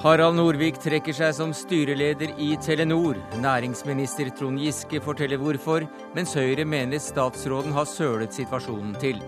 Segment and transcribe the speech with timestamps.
[0.00, 3.18] Harald Norvik trekker seg som styreleder i Telenor.
[3.36, 5.84] Næringsminister Trond Giske forteller hvorfor,
[6.16, 9.20] mens Høyre mener statsråden har sølet situasjonen til.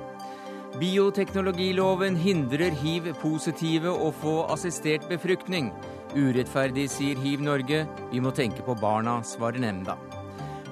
[0.80, 5.69] Bioteknologiloven hindrer hiv-positive å få assistert befruktning.
[6.17, 7.82] Urettferdig, sier Hiv Norge.
[8.09, 9.99] Vi må tenke på barna, svarer nemnda.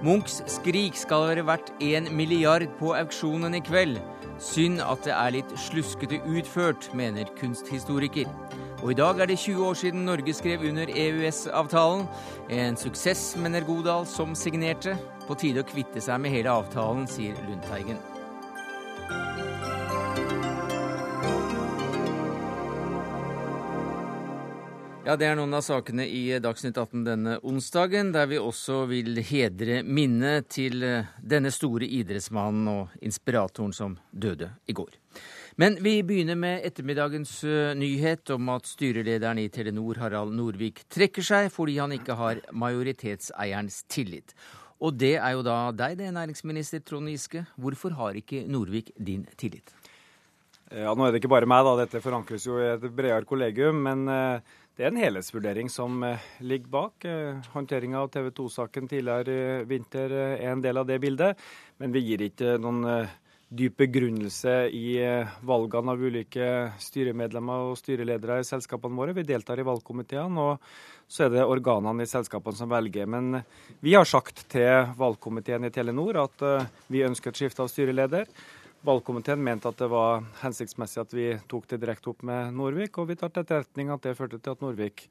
[0.00, 4.00] Munchs 'Skrik' skal være verdt én milliard på auksjonen i kveld.
[4.40, 8.24] Synd at det er litt sluskete utført, mener kunsthistoriker.
[8.80, 12.06] Og i dag er det 20 år siden Norge skrev under EØS-avtalen.
[12.48, 14.94] En suksess, mener Godal, som signerte.
[15.28, 18.00] På tide å kvitte seg med hele avtalen, sier Lundteigen.
[25.04, 29.20] Ja, Det er noen av sakene i Dagsnytt 18 denne onsdagen, der vi også vil
[29.26, 30.80] hedre minnet til
[31.20, 34.96] denne store idrettsmannen og inspiratoren som døde i går.
[35.60, 37.42] Men vi begynner med ettermiddagens
[37.76, 43.82] nyhet om at styrelederen i Telenor, Harald Norvik, trekker seg fordi han ikke har majoritetseierens
[43.92, 44.32] tillit.
[44.80, 47.44] Og det er jo da deg, det, næringsminister Trond Giske.
[47.60, 49.74] Hvorfor har ikke Norvik din tillit?
[50.72, 51.76] Ja, Nå er det ikke bare meg, da.
[51.82, 53.84] Dette forankres jo i et bredere kollegium.
[53.84, 56.00] Men det er en helhetsvurdering som
[56.40, 57.04] ligger bak.
[57.52, 61.50] Håndteringa av TV 2-saken tidligere i vinter er en del av det bildet.
[61.82, 62.86] Men vi gir ikke noen
[63.50, 66.46] dyp begrunnelse i eh, valgene av ulike
[66.78, 69.14] styremedlemmer og styreledere i selskapene våre.
[69.16, 73.10] Vi deltar i valgkomiteene, og så er det organene i selskapene som velger.
[73.10, 73.40] Men
[73.82, 78.30] vi har sagt til valgkomiteen i Telenor at eh, vi ønsker et skifte av styreleder.
[78.86, 83.10] Valgkomiteen mente at det var hensiktsmessig at vi tok det direkte opp med Norvik, og
[83.10, 85.08] vi tar til etterretning at det førte til at Norvik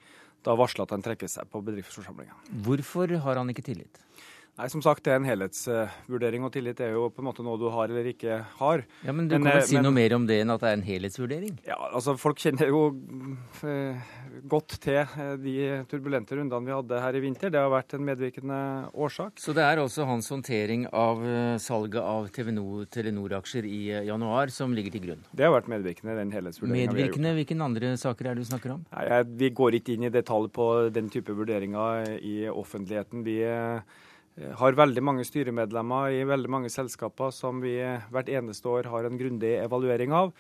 [0.47, 2.37] da varsla at han trekker seg på bedriftsforsamlinga.
[2.65, 3.99] Hvorfor har han ikke tillit?
[4.59, 7.59] Nei, som sagt, det er en helhetsvurdering, og tillit er jo på en måte noe
[7.59, 8.83] du har eller ikke har.
[9.05, 10.63] Ja, Men du men, kan vel eh, si men, noe mer om det enn at
[10.63, 11.59] det er en helhetsvurdering?
[11.67, 12.81] Ja, altså Folk kjenner jo
[13.67, 14.09] eh,
[14.51, 15.55] godt til eh, de
[15.91, 17.53] turbulente rundene vi hadde her i vinter.
[17.53, 18.61] Det har vært en medvirkende
[18.95, 19.39] årsak.
[19.43, 21.23] Så det er også hans håndtering av
[21.59, 25.23] salget av Telenor-aksjer i januar som ligger til grunn?
[25.35, 27.35] Det har vært medvirkende, den helhetsvurderinga Medvirkende?
[27.39, 28.83] Hvilke andre saker er det du snakker om?
[28.95, 33.23] Nei, Vi går ikke inn i detalj på den type vurderinger i offentligheten.
[33.27, 33.81] Vi Eh,
[34.59, 37.75] har veldig mange styremedlemmer i veldig mange selskaper som vi
[38.13, 40.33] hvert eneste år har en grundig evaluering av.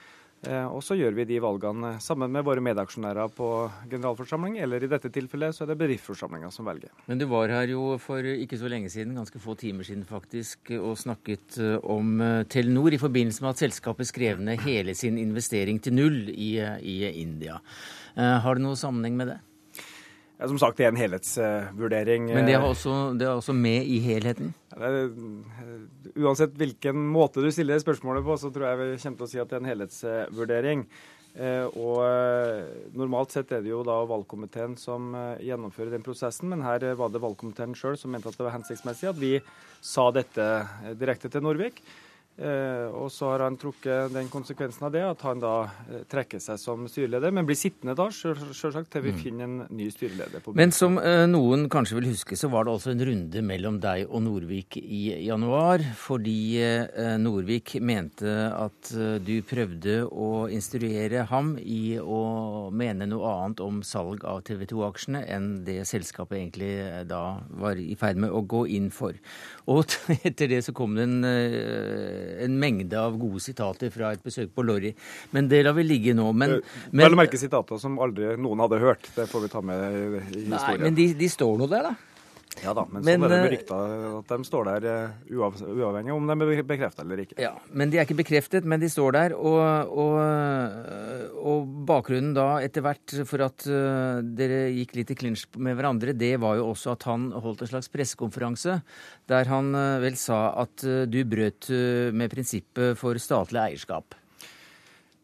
[0.47, 3.47] Eh, og så gjør vi de valgene sammen med våre medaksjonærer på
[3.91, 6.93] generalforsamling, eller i dette tilfellet så er det bedriftsforsamlinga som velger.
[7.11, 10.71] Men du var her jo for ikke så lenge siden, ganske få timer siden faktisk,
[10.79, 15.81] og snakket eh, om Telenor i forbindelse med at selskapet skrev ned hele sin investering
[15.83, 17.59] til null i, i India.
[18.15, 19.37] Har det noe sammenheng med det?
[20.39, 22.29] Ja, som sagt, det er en helhetsvurdering.
[22.31, 24.53] Men det er, også, det er også med i helheten?
[24.71, 25.09] Er,
[26.15, 29.41] uansett hvilken måte du stiller spørsmålet på, så tror jeg vi kommer til å si
[29.43, 30.85] at det er en helhetsvurdering.
[31.39, 36.49] Eh, og eh, Normalt sett er det jo da valgkomiteen som eh, gjennomfører den prosessen,
[36.51, 39.35] men her var det valgkomiteen sjøl som mente at det var hensiktsmessig at vi
[39.83, 40.47] sa dette
[40.99, 41.83] direkte til Norvik.
[42.39, 45.53] Eh, og så har han trukket den konsekvensen av det, at han da
[45.89, 49.19] eh, trekker seg som styreleder, men blir sittende da, selvsagt, til vi mm.
[49.19, 50.45] finner en ny styreleder.
[50.55, 54.05] men som eh, noen kanskje vil huske, så var det altså en runde mellom deg
[54.07, 56.37] og Norvik i januar, fordi
[57.19, 58.91] Norvik mente at
[59.25, 65.25] du prøvde å instruere ham i å mene noe annet om salg av TV 2-aksjene
[65.27, 66.71] enn det selskapet egentlig
[67.09, 69.17] da var i ferd med å gå inn for.
[69.69, 69.83] Og
[70.27, 71.19] etter det så kom det en
[72.45, 74.93] en mengde av gode sitater fra et besøk på Lorry.
[75.35, 76.29] Men det lar vi ligge nå.
[76.33, 76.59] Men,
[76.91, 79.09] men Vel å merke sitater som aldri noen hadde hørt.
[79.15, 80.53] Det får vi ta med i historien.
[80.55, 82.08] Nei, men de, de står nå der, da.
[82.63, 83.77] Ja da, men, men sånn er det med rykta
[84.17, 87.37] at de står der eh, uavhengig om de er bekreftet eller ikke.
[87.39, 89.35] Ja, Men de er ikke bekreftet, men de står der.
[89.37, 90.17] Og, og,
[91.53, 96.33] og bakgrunnen da etter hvert for at dere gikk litt i klinsj med hverandre, det
[96.41, 98.79] var jo også at han holdt en slags pressekonferanse
[99.29, 99.71] der han
[100.03, 104.18] vel sa at du brøt med prinsippet for statlig eierskap.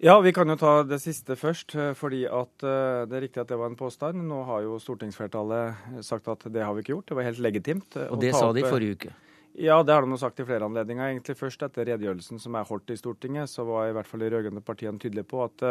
[0.03, 1.72] Ja, vi kan jo ta det siste først.
[1.79, 4.25] Eh, fordi at eh, Det er riktig at det var en påstand.
[4.28, 7.08] Nå har jo stortingsflertallet sagt at det har vi ikke gjort.
[7.08, 7.96] Det var helt legitimt.
[7.96, 9.14] Eh, Og det sa de i forrige uke?
[9.55, 11.14] Ja, det har de sagt i flere anledninger.
[11.14, 14.34] Egentlig Først etter redegjørelsen som er holdt i Stortinget, så var i hvert fall de
[14.34, 15.64] rød-grønne partiene tydelige på at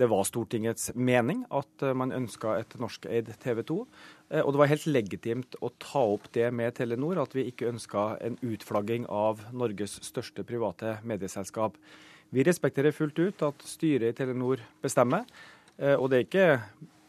[0.00, 3.76] det var Stortingets mening at man ønska et norskeid TV 2.
[4.40, 8.16] Og det var helt legitimt å ta opp det med Telenor, at vi ikke ønska
[8.24, 11.76] en utflagging av Norges største private medieselskap.
[12.32, 15.26] Vi respekterer fullt ut at styret i Telenor bestemmer.
[15.76, 16.48] Eh, og det er ikke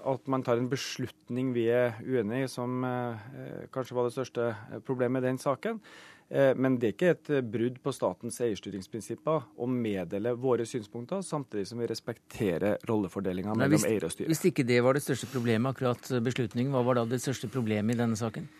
[0.03, 4.49] at man tar en beslutning vi er uenig i, som eh, kanskje var det største
[4.83, 5.79] problemet i den saken.
[6.27, 11.69] Eh, men det er ikke et brudd på statens eierstyringsprinsipper å meddele våre synspunkter, samtidig
[11.71, 14.31] som vi respekterer rollefordelinga mellom eier og styre.
[14.33, 17.95] Hvis ikke det var det største problemet, akkurat beslutningen, hva var da det største problemet
[17.95, 18.51] i denne saken?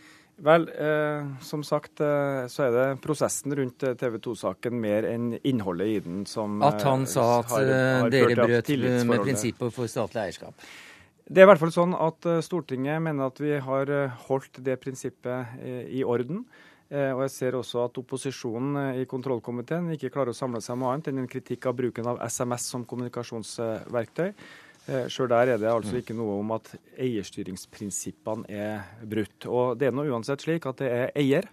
[0.42, 5.36] Vel, eh, som sagt eh, så er det prosessen rundt eh, TV 2-saken mer enn
[5.46, 7.70] innholdet i den som At han sa at har,
[8.02, 8.72] har dere brøt
[9.06, 10.66] med prinsippet for statlig eierskap?
[11.24, 13.92] Det er i hvert fall sånn at Stortinget mener at vi har
[14.26, 15.54] holdt det prinsippet
[15.88, 16.42] i orden.
[16.92, 21.08] Og jeg ser også at opposisjonen i kontrollkomiteen ikke klarer å samle seg om annet
[21.10, 24.34] enn en kritikk av bruken av SMS som kommunikasjonsverktøy.
[24.86, 29.48] Eh, Sjøl der er det altså ikke noe om at eierstyringsprinsippene er brutt.
[29.48, 31.48] Og Det er nå uansett slik at det er eier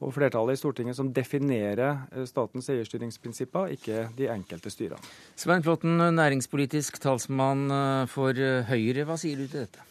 [0.00, 5.00] og flertallet i Stortinget som definerer eh, statens eierstyringsprinsipper, ikke de enkelte styrene.
[5.36, 8.36] Svein Flåtten, næringspolitisk talsmann eh, for
[8.68, 9.89] Høyre, hva sier du til dette?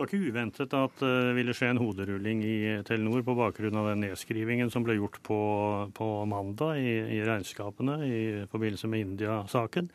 [0.00, 2.54] Det var ikke uventet at det ville skje en hoderulling i
[2.88, 5.40] Telenor på bakgrunn av den nedskrivingen som ble gjort på,
[5.92, 9.90] på mandag i, i, regnskapene i forbindelse med India-saken.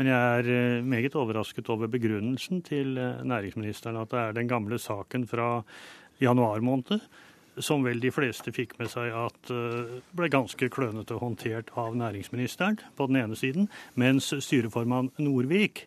[0.00, 4.48] Men jeg er eh, meget overrasket over begrunnelsen til eh, næringsministeren, at det er den
[4.48, 5.50] gamle saken fra
[6.24, 7.04] januar måned
[7.60, 12.80] som vel de fleste fikk med seg at eh, ble ganske klønete håndtert av næringsministeren
[12.96, 15.84] på den ene siden, mens styreformann Norvik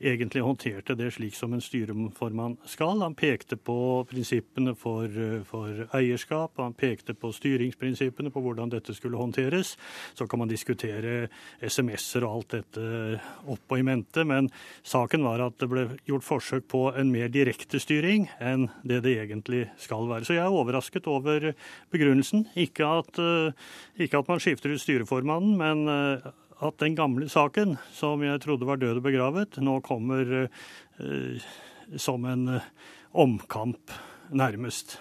[0.00, 3.02] egentlig håndterte det slik som en styreformann skal.
[3.02, 5.10] Han pekte på prinsippene for,
[5.48, 9.74] for, eierskap, han pekte på styringsprinsippene, på hvordan dette skulle håndteres.
[10.14, 11.28] Så kan man diskutere
[11.60, 14.50] SMS-er og alt dette opp og i mente, men
[14.86, 19.18] saken var at det ble gjort forsøk på en mer direkte styring enn det det
[19.24, 20.28] egentlig skal være.
[20.28, 21.52] Så jeg er overrasket over
[21.92, 22.46] begrunnelsen.
[22.58, 23.22] Ikke at,
[23.98, 26.34] ikke at man skifter ut styreformannen, men
[26.64, 31.50] at den gamle saken, som jeg trodde var død og begravet, nå kommer eh,
[31.96, 32.70] som en eh,
[33.18, 33.92] omkamp,
[34.34, 34.98] nærmest.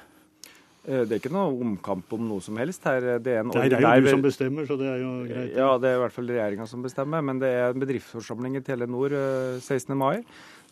[0.87, 3.17] Eh, det er ikke noe omkamp om noe som helst her.
[3.23, 5.55] Det er, Nei, det er jo du som bestemmer, så det er jo greit.
[5.57, 7.25] Ja, det er i hvert fall regjeringa som bestemmer.
[7.25, 9.17] Men det er en bedriftsforsamling i Telenor
[9.59, 9.91] 16.
[9.91, 10.21] Eh, mai.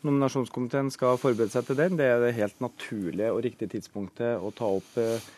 [0.06, 1.98] Nominasjonskomiteen skal forberede seg til den.
[2.00, 5.34] Det er det helt naturlige og riktige tidspunktet å ta opp Eh,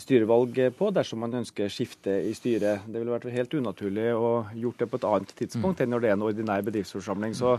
[0.00, 2.86] styrevalg på dersom man ønsker skifte i styret.
[2.86, 6.10] Det ville vært helt unaturlig å gjort det på et annet tidspunkt enn når det
[6.10, 7.36] er en ordinær bedriftsforsamling.
[7.38, 7.56] Så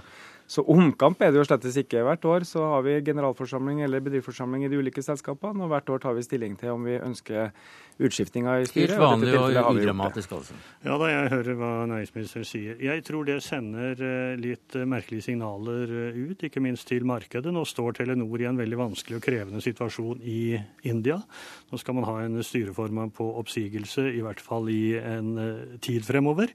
[0.51, 2.01] så omkamp er det jo slett ikke.
[2.03, 6.03] Hvert år så har vi generalforsamling eller bedriftsforsamling i de ulike selskapene, og hvert år
[6.03, 7.53] tar vi stilling til om vi ønsker
[8.01, 8.95] utskiftinga i styret.
[8.95, 10.57] Helt vanlig og, og udramatisk, altså.
[10.83, 12.77] Ja da, jeg hører hva næringsministeren sier.
[12.83, 17.53] Jeg tror det sender eh, litt eh, merkelige signaler eh, ut, ikke minst til markedet.
[17.53, 20.41] Nå står Telenor i en veldig vanskelig og krevende situasjon i
[20.91, 21.21] India.
[21.71, 25.35] Nå skal man ha en styreformann på oppsigelse, i hvert fall i en
[25.83, 26.51] tid fremover.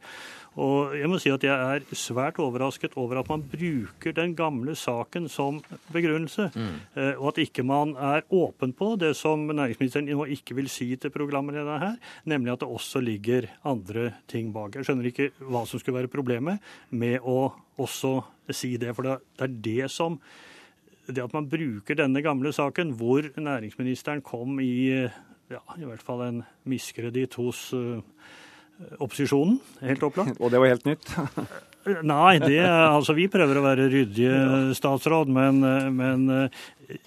[0.57, 3.86] Og jeg må si at jeg er svært overrasket over at man bruker
[4.17, 5.61] den gamle saken som
[5.93, 6.73] begrunnelse, mm.
[6.97, 10.89] Eh, og at ikke man er åpen på det som næringsministeren nå ikke vil si
[10.97, 14.77] til programlederen her, nemlig at det også ligger andre ting bak.
[14.77, 17.53] Jeg skjønner ikke hva som skulle være problemet med å
[17.83, 18.19] også
[18.55, 20.21] si det, for det er det som
[21.07, 25.07] det at man bruker denne gamle saken, hvor næringsministeren kom i
[25.51, 28.01] ja, i hvert fall en miskreditt hos uh,
[28.99, 30.39] opposisjonen, helt opplagt.
[30.43, 31.15] Og det var helt nytt?
[31.87, 34.39] Nei, det, altså vi prøver å være ryddige,
[34.75, 35.61] statsråd, men,
[35.95, 36.25] men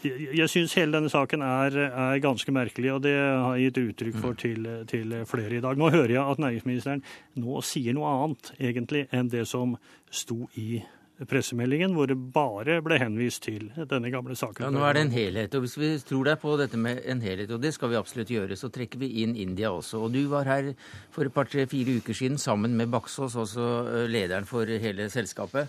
[0.04, 4.22] jeg syns hele denne saken er, er, ganske merkelig, og det har jeg gitt uttrykk
[4.24, 5.80] for til, til, flere i dag.
[5.80, 7.04] Nå hører jeg at næringsministeren
[7.40, 9.76] nå sier noe annet egentlig enn det som
[10.12, 10.80] sto i
[11.28, 14.66] pressemeldingen hvor det bare ble henvist til denne gamle saken.
[14.66, 15.56] Ja, Nå er det en helhet.
[15.56, 18.32] og Hvis vi tror deg på dette med en helhet, og det skal vi absolutt
[18.32, 20.06] gjøre, så trekker vi inn India også.
[20.06, 20.74] Og Du var her
[21.12, 25.68] for et par-tre fire uker siden sammen med Baksås, også eh, lederen for hele selskapet.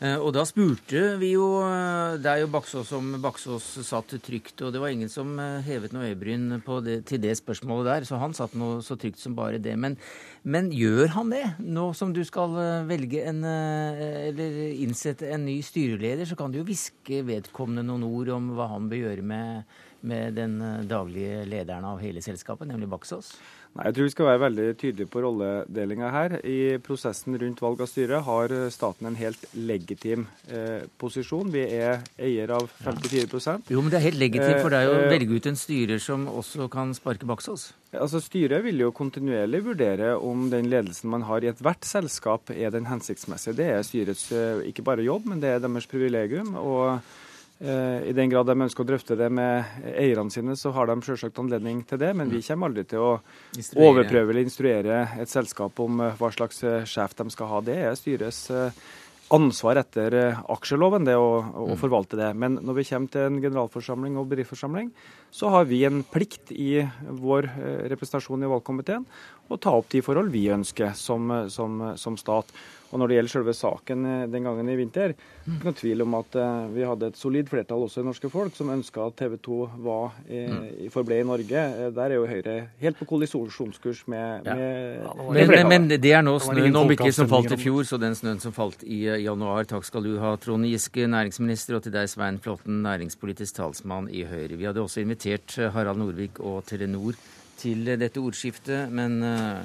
[0.00, 4.72] Eh, og da spurte vi jo deg Det er Baksås som Baksås satt trygt, og
[4.72, 8.32] det var ingen som eh, hevet noe øyebryn det, til det spørsmålet der, så han
[8.36, 9.76] satt noe så trygt som bare det.
[9.76, 9.98] Men,
[10.42, 11.44] men, gjør han det?
[11.60, 12.56] Nå som du skal
[12.88, 18.32] velge en Eller innsette en ny styreleder, så kan du jo hviske vedkommende noen ord
[18.38, 20.56] om hva han bør gjøre med, med den
[20.88, 23.34] daglige lederen av hele selskapet, nemlig Baksås?
[23.70, 26.32] Nei, Jeg tror vi skal være veldig tydelige på rolledelinga her.
[26.42, 31.52] I prosessen rundt valg av styre har staten en helt legitim eh, posisjon.
[31.54, 35.06] Vi er eier av 54% Jo, men det er helt legitimt for deg å eh,
[35.14, 37.70] velge ut en styrer som også kan sparke Baksås?
[37.94, 42.74] Altså, Styret vil jo kontinuerlig vurdere om den ledelsen man har i ethvert selskap er
[42.74, 43.56] den hensiktsmessige.
[43.62, 46.54] Det er styrets eh, ikke bare jobb, men det er deres privilegium.
[46.58, 46.98] og Eh,
[47.60, 51.42] I den grad de ønsker å drøfte det med eierne sine, så har de selvsagt
[51.42, 52.14] anledning til det.
[52.16, 52.46] Men vi mm.
[52.46, 53.10] kommer aldri til å
[53.76, 57.60] overprøve eller instruere et selskap om eh, hva slags eh, sjef de skal ha.
[57.66, 58.46] Det er styrets
[59.30, 60.16] ansvar etter
[60.50, 61.76] aksjeloven, det å, å, mm.
[61.78, 62.32] forvalte det.
[62.32, 64.88] Men når vi kommer til en generalforsamling og bedriftsforsamling,
[65.30, 66.80] så har vi en plikt i
[67.20, 67.46] vår
[67.92, 69.04] representasjon i valgkomiteen
[69.52, 72.50] å ta opp de forhold vi ønsker som, som, som stat.
[72.90, 75.12] Og Når det gjelder selve saken eh, den gangen i vinter,
[75.46, 78.56] ikke noe tvil om at uh, vi hadde et solid flertall også i norske folk
[78.56, 80.88] som ønska at TV 2 var, mm.
[80.90, 81.62] forble i Norge.
[81.84, 84.56] Eh, der er jo Høyre helt på kollisjonskurs med, ja.
[84.58, 88.00] med, med men, men, det er nå snøen om ikke som falt i fjor, så
[88.02, 89.68] den snøen som falt i januar.
[89.70, 94.26] Takk skal du ha, Trond Giske, næringsminister, og til deg, Svein Flåtten, næringspolitisk talsmann i
[94.26, 94.58] Høyre.
[94.58, 97.14] Vi hadde også invitert Harald Norvik og Telenor
[97.60, 99.62] til dette ordskiftet, men uh,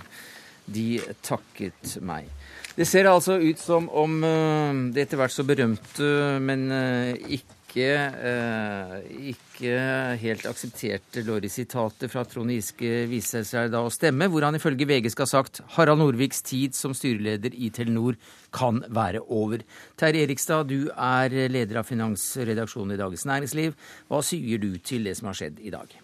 [0.69, 2.29] de takket meg.
[2.75, 6.07] Det ser altså ut som om eh, det etter hvert så berømte,
[6.43, 8.95] men eh, ikke, eh,
[9.31, 9.77] ikke
[10.19, 15.07] helt aksepterte Lorry-sitatet fra Trond Giske viser seg da å stemme, hvor han ifølge VG
[15.13, 18.19] skal ha sagt Harald Norviks tid som styreleder i Telenor
[18.51, 19.63] kan være over.
[19.95, 23.79] Terje Erikstad, du er leder av finansredaksjonen i Dagens Næringsliv.
[24.11, 25.95] Hva sier du til det som har skjedd i dag?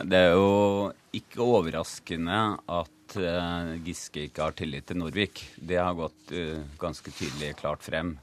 [0.00, 2.36] Det er jo ikke overraskende
[2.72, 5.42] at uh, Giske ikke har tillit til Norvik.
[5.60, 8.14] Det har gått uh, ganske tydelig klart frem.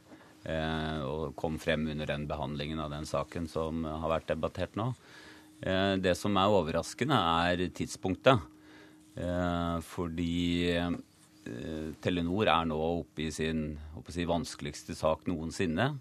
[0.47, 4.93] Uh, og kom frem under den behandlingen av den saken som har vært debattert nå.
[5.99, 7.15] det som er overraskende,
[7.51, 8.39] er tidspunktet.
[9.83, 10.79] fordi
[11.99, 13.73] Telenor er nå oppe i sin
[14.07, 15.97] si, vanskeligste sak noensinne.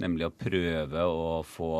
[0.00, 1.74] Nemlig å prøve å få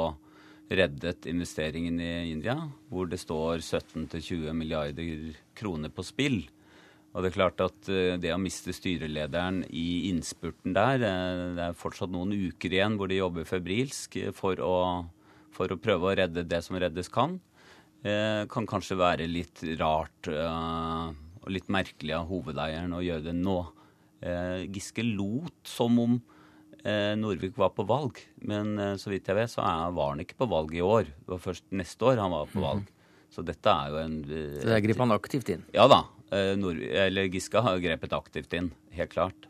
[0.73, 2.57] reddet investeringen i India,
[2.89, 6.43] hvor det står 17-20 milliarder kroner på spill.
[7.15, 11.67] Og det er klart at eh, det å miste styrelederen i innspurten der eh, Det
[11.69, 14.77] er fortsatt noen uker igjen hvor de jobber febrilsk for å,
[15.55, 17.39] for å prøve å redde det som reddes kan.
[18.05, 23.55] Det kan kanskje være litt rart og litt merkelig av hovedeieren å gjøre det nå.
[24.75, 26.34] Giske lot som om Eh,
[27.17, 30.49] Norvik var på valg, men eh, så vidt jeg vet, så var han ikke på
[30.51, 31.09] valg i år.
[31.09, 32.85] Det var først neste år han var på valg.
[32.85, 32.91] Mhm.
[33.35, 35.65] Så dette er jo en eh, Så der grep han aktivt inn?
[35.75, 36.05] Ja da.
[36.59, 38.73] Norvik, eller Giske har grepet aktivt inn.
[38.97, 39.47] Helt klart.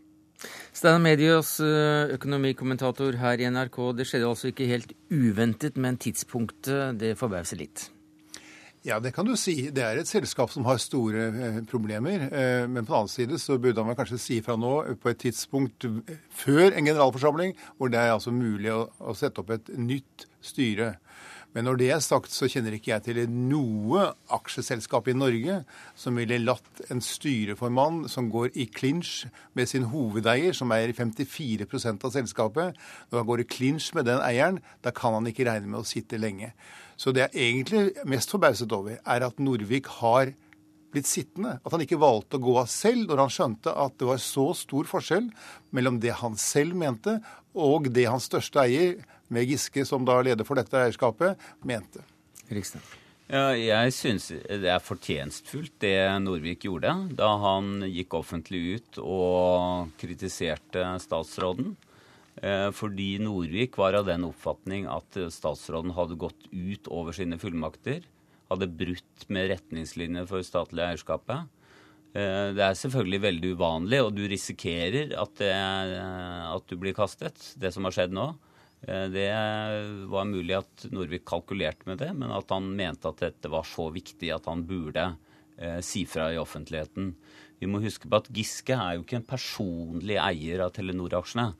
[0.75, 3.79] Steinar Medios økonomikommentator her i NRK.
[3.97, 7.87] Det skjedde altså ikke helt uventet, men tidspunktet det forbauser litt.
[8.85, 9.71] Ja, det kan du si.
[9.73, 12.27] Det er et selskap som har store eh, problemer.
[12.29, 15.23] Eh, men på den annen side så burde han kanskje si fra nå på et
[15.25, 15.87] tidspunkt
[16.29, 20.99] før en generalforsamling, hvor det er altså mulig å, å sette opp et nytt styre.
[21.55, 25.61] Men når det er sagt, så kjenner ikke jeg til noe aksjeselskap i Norge
[25.97, 32.05] som ville latt en styreformann som går i klinsj med sin hovedeier, som eier 54%
[32.05, 35.71] av selskapet, når han går i klinsj med den eieren, da kan han ikke regne
[35.71, 36.53] med å sitte lenge.
[36.97, 40.33] Så det jeg egentlig mest forbauset over, er at Norvik har
[40.95, 41.59] blitt sittende.
[41.65, 44.51] At han ikke valgte å gå av selv når han skjønte at det var så
[44.57, 45.31] stor forskjell
[45.75, 47.19] mellom det han selv mente,
[47.55, 48.99] og det hans største eier,
[49.33, 52.03] med Giske som da leder for dette eierskapet, mente.
[52.53, 52.85] Rikstad.
[53.25, 59.95] Ja, jeg syns det er fortjenstfullt det Norvik gjorde da han gikk offentlig ut og
[60.01, 61.73] kritiserte statsråden.
[62.45, 68.05] Eh, fordi Norvik var av den oppfatning at statsråden hadde gått ut over sine fullmakter.
[68.51, 71.49] Hadde brutt med retningslinjer for statlig eierskapet.
[72.13, 77.55] Eh, det er selvfølgelig veldig uvanlig, og du risikerer at, det, at du blir kastet.
[77.57, 78.29] Det som har skjedd nå.
[78.85, 79.31] Eh, det
[80.13, 83.89] var mulig at Norvik kalkulerte med det, men at han mente at dette var så
[83.95, 85.15] viktig at han burde
[85.87, 87.13] si fra i offentligheten.
[87.63, 91.53] Vi må huske på at Giske er jo ikke en personlig eier av Telenor-aksjene.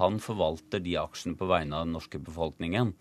[0.00, 2.94] Han forvalter de aksjene på vegne av den norske befolkningen.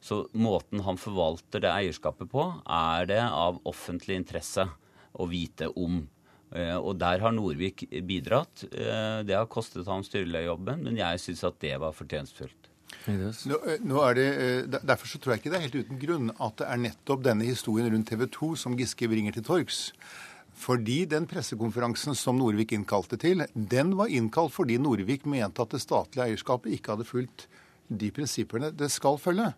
[0.00, 4.68] Så måten han forvalter det eierskapet på, er det av offentlig interesse
[5.16, 6.04] å vite om.
[6.54, 8.66] Eh, og der har Norvik bidratt.
[8.70, 12.70] Eh, det har kostet ham styrelederjobben, men jeg syns at det var fortjenstfullt.
[13.06, 16.56] Nå, eh, nå det, derfor så tror jeg ikke det er helt uten grunn at
[16.60, 19.88] det er nettopp denne historien rundt TV 2 som Giske bringer til torgs.
[20.56, 25.82] Fordi den pressekonferansen som Norvik innkalte til, den var innkalt fordi Norvik mente at det
[25.84, 27.46] statlige eierskapet ikke hadde fulgt
[27.86, 29.52] de prinsippene det skal følge.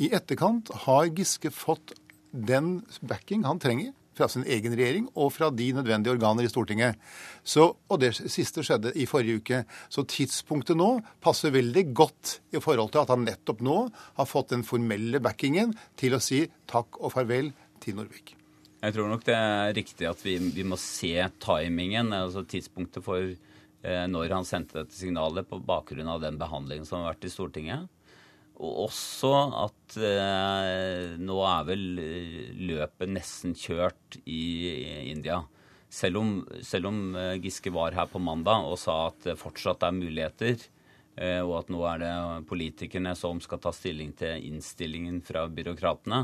[0.00, 1.92] I etterkant har Giske fått
[2.32, 6.98] den backing han trenger fra sin egen regjering og fra de nødvendige organer i Stortinget.
[7.44, 9.62] Så, og det siste skjedde i forrige uke.
[9.92, 13.78] Så tidspunktet nå passer veldig godt i forhold til at han nettopp nå
[14.20, 17.52] har fått den formelle backingen til å si takk og farvel
[17.82, 18.36] til Norvik.
[18.82, 23.22] Jeg tror nok det er riktig at vi, vi må se timingen, altså tidspunktet for
[23.22, 27.30] eh, når han sendte dette signalet, på bakgrunn av den behandlingen som har vært i
[27.30, 27.86] Stortinget.
[28.58, 31.84] Og også at eh, nå er vel
[32.72, 35.44] løpet nesten kjørt i, i India.
[35.92, 36.32] Selv om,
[36.66, 40.70] selv om, eh, Giske var her på mandag og sa at det fortsatt er muligheter
[41.44, 42.12] og at nå er det
[42.48, 46.22] politikerne som skal ta stilling til innstillingen fra byråkratene,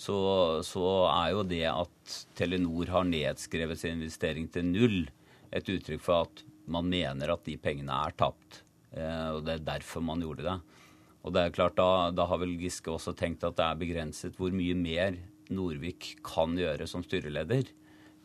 [0.00, 0.18] så,
[0.64, 5.02] så er jo det at Telenor har nedskrevet sin investering til null,
[5.52, 8.62] et uttrykk for at man mener at de pengene er tapt.
[8.94, 10.54] Og det er derfor man gjorde det.
[11.20, 14.38] Og det er klart, da, da har vel Giske også tenkt at det er begrenset
[14.40, 15.18] hvor mye mer
[15.52, 17.66] Norvik kan gjøre som styreleder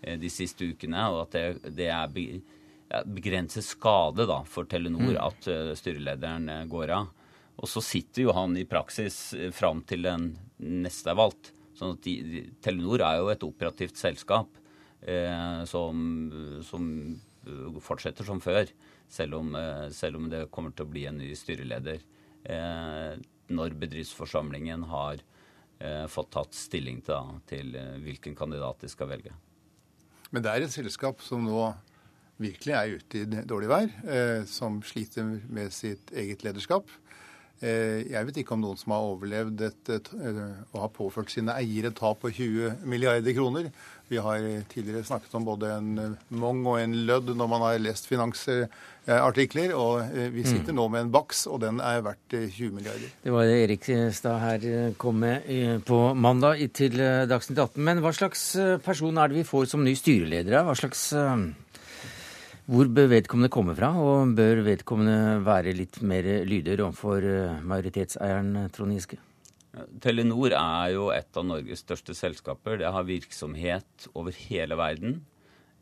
[0.06, 5.22] eh, de siste ukene, og at det, det er begrenset skade da, for Telenor mm.
[5.26, 7.12] at uh, styrelederen uh, går av.
[7.56, 11.52] Og så sitter jo han i praksis uh, fram til den neste er valgt.
[11.76, 14.62] Sånn de, de, Telenor er jo et operativt selskap
[15.70, 15.98] som,
[16.66, 16.86] som
[17.84, 18.72] fortsetter som før,
[19.12, 19.52] selv om,
[19.94, 22.00] selv om, det kommer til å bli en ny styreleder
[23.54, 25.22] når bedriftsforsamlingen har
[25.80, 29.34] eh, fått tatt stilling til, da, til eh, hvilken kandidat de skal velge.
[30.32, 31.68] Men det er et selskap som nå
[32.42, 36.90] virkelig er ute i dårlig vær, eh, som sliter med sitt eget lederskap.
[37.64, 40.40] Eh, jeg vet ikke om noen som har overlevd et, et, et,
[40.74, 43.70] og har påført sine eiere tap på 20 milliarder kroner.
[44.08, 48.06] Vi har tidligere snakket om både en Mong og en Lødd når man har lest
[48.10, 49.74] finansartikler.
[49.74, 50.78] Og eh, vi sitter mm.
[50.78, 53.16] nå med en Baks, og den er verdt 20 eh, milliarder.
[53.24, 57.82] Det var det Erik Stad her eh, kom med på mandag til Dagsnytt 18.
[57.82, 58.52] Men hva slags
[58.86, 60.62] person er det vi får som ny styreleder?
[60.68, 61.08] Hva slags
[62.66, 67.26] hvor bør vedkommende komme fra, og bør vedkommende være litt mer lyder overfor
[67.62, 69.22] majoritetseieren Trond Giske?
[70.02, 72.80] Telenor er jo et av Norges største selskaper.
[72.80, 75.18] Det har virksomhet over hele verden.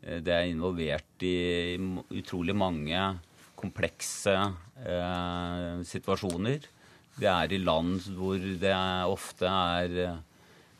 [0.01, 1.77] Eh, det er involvert i
[2.13, 2.99] utrolig mange
[3.59, 6.65] komplekse eh, situasjoner.
[7.19, 8.75] Det er i land hvor det
[9.05, 10.21] ofte er eh,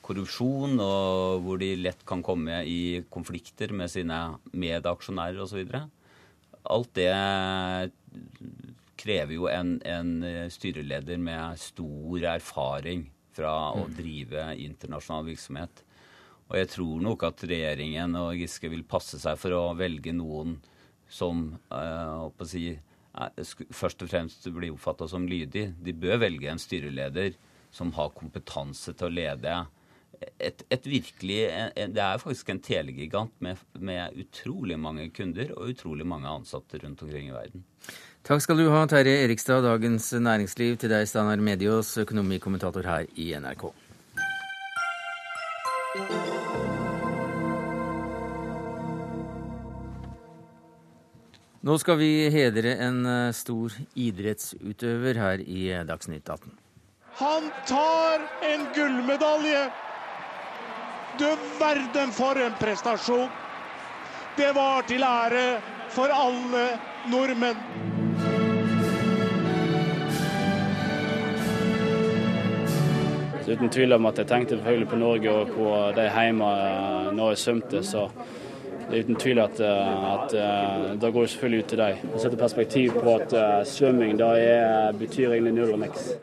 [0.04, 4.20] korrupsjon, og hvor de lett kan komme i konflikter med sine
[4.52, 5.64] medaksjonærer osv.
[6.64, 7.12] Alt det
[9.00, 13.96] krever jo en, en, eh, styreleder med stor erfaring fra å mm.
[13.98, 15.84] drive internasjonal virksomhet.
[16.52, 20.60] Og jeg tror nok at regjeringen og Giske vil passe seg for å velge noen
[21.10, 22.76] som uh, si,
[23.74, 25.72] først og fremst blir oppfatta som lydig.
[25.82, 27.34] De bør velge en styreleder
[27.74, 29.56] som har kompetanse til å lede
[30.40, 31.40] et, et virkelig
[31.96, 37.04] Det er faktisk en telegigant med, med utrolig mange kunder og utrolig mange ansatte rundt
[37.06, 37.64] omkring i verden.
[38.24, 40.78] Takk skal du ha, Terje Erikstad, Dagens Næringsliv.
[40.80, 43.68] Til deg, Steinar Medios, økonomikommentator her i NRK.
[51.64, 56.52] Nå skal vi hedre en eh, stor idrettsutøver her i Dagsnytt 18.
[57.20, 59.68] Han tar en gullmedalje!
[61.20, 63.28] Du verden for en prestasjon!
[64.38, 66.64] Det var til ære for alle
[67.12, 67.60] nordmenn.
[73.48, 77.30] Uten tvil om at jeg tenkte selvfølgelig på Norge og på de hjemme eh, når
[77.30, 77.84] jeg svømte.
[77.84, 78.10] Så
[78.90, 82.14] det er uten tvil at, at, at eh, da går selvfølgelig ut til dem.
[82.14, 86.16] Og setter perspektiv på at svømming da er, betyr egentlig null og niks.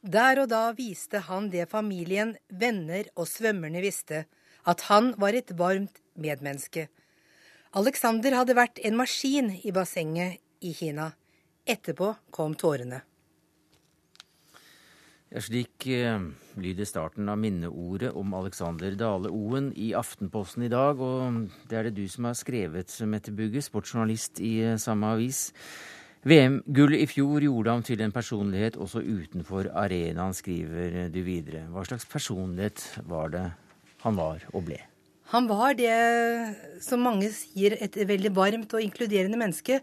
[0.00, 4.24] Der og da viste han det familien, venner og svømmerne visste,
[4.64, 6.88] at han var et varmt medmenneske.
[7.76, 11.12] Alexander hadde vært en maskin i bassenget i Kina.
[11.68, 13.02] Etterpå kom tårene.
[15.30, 16.18] Ja, slik eh,
[16.58, 20.98] lyder starten av minneordet om Alexander Dale Oen i Aftenposten i dag.
[20.98, 25.50] Og det er det du som har skrevet, Mette Bugge, sportsjournalist i eh, samme avis.
[26.28, 31.64] VM-gullet i fjor gjorde ham til en personlighet også utenfor arenaen, skriver du videre.
[31.72, 33.46] Hva slags personlighet var det
[34.04, 34.80] han var og ble?
[35.32, 35.94] Han var det
[36.84, 39.78] som mange sier, et veldig varmt og inkluderende menneske.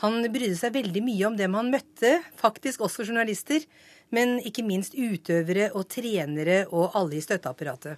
[0.00, 3.66] Han brydde seg veldig mye om dem han møtte, faktisk også journalister
[4.12, 7.96] men ikke minst utøvere og trenere og alle i støtteapparatet.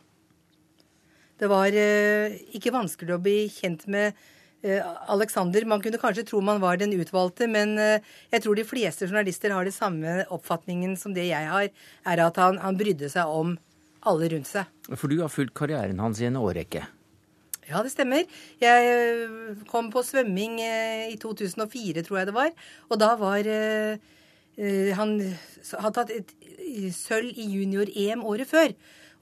[1.35, 4.15] Det var eh, ikke vanskelig å bli kjent med
[5.13, 5.67] Alexander.
[5.69, 9.55] Man kunne kanskje tro man var den utvalgte, men eh, jeg tror de fleste journalister
[9.55, 11.71] har det samme oppfatningen som det jeg har,
[12.07, 13.57] er at han, han brydde seg om
[14.05, 14.69] alle rundt seg.
[14.93, 16.85] For du har fulgt karrieren hans i en årrekke?
[17.65, 18.27] Ja, det stemmer.
[18.61, 22.53] Jeg eh, kom på svømming eh, i 2004, tror jeg det var.
[22.93, 24.03] Og da var eh,
[24.55, 25.17] Eh, han
[25.75, 26.35] hadde tatt et
[26.95, 28.75] sølv i junior-EM året før.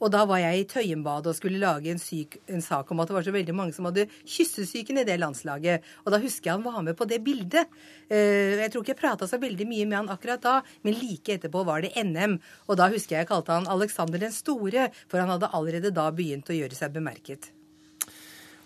[0.02, 3.10] Og da var jeg i Tøyenbadet og skulle lage en, syk, en, sak om at
[3.10, 5.86] det var så veldig mange som hadde kyssesyken i det landslaget.
[6.02, 7.70] Og da husker jeg han var med på det bildet.
[8.10, 11.38] Eh, jeg tror ikke jeg prata så veldig mye med han akkurat da, men like
[11.38, 12.40] etterpå var det NM.
[12.66, 16.08] Og da husker jeg jeg kalte han Alexander den store, for han hadde allerede da
[16.10, 17.52] begynt å gjøre seg bemerket.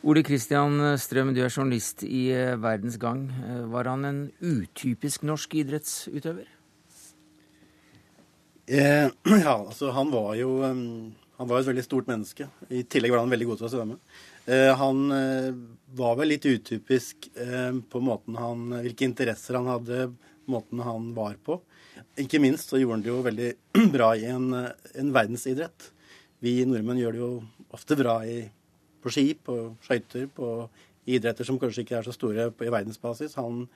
[0.06, 2.28] Ole Kristian Strøm, du er journalist i
[2.62, 3.26] Verdens Gang.
[3.72, 6.46] Var han en utypisk norsk idrettsutøver?
[8.66, 9.08] Eh,
[9.44, 10.58] ja, altså han var jo
[11.36, 12.46] Han var et veldig stort menneske.
[12.72, 13.96] I tillegg var han veldig god til å svømme.
[14.48, 15.50] Eh, han eh,
[15.98, 20.06] var vel litt utypisk eh, på måten han Hvilke interesser han hadde,
[20.48, 21.58] måten han var på.
[22.22, 23.50] Ikke minst så gjorde han det jo veldig
[23.96, 25.90] bra i en, en verdensidrett.
[26.44, 27.30] Vi nordmenn gjør det jo
[27.76, 28.40] ofte bra i,
[29.04, 30.50] på ski, på skøyter, på
[31.06, 33.36] idretter som kanskje ikke er så store på, i verdensbasis.
[33.36, 33.66] Han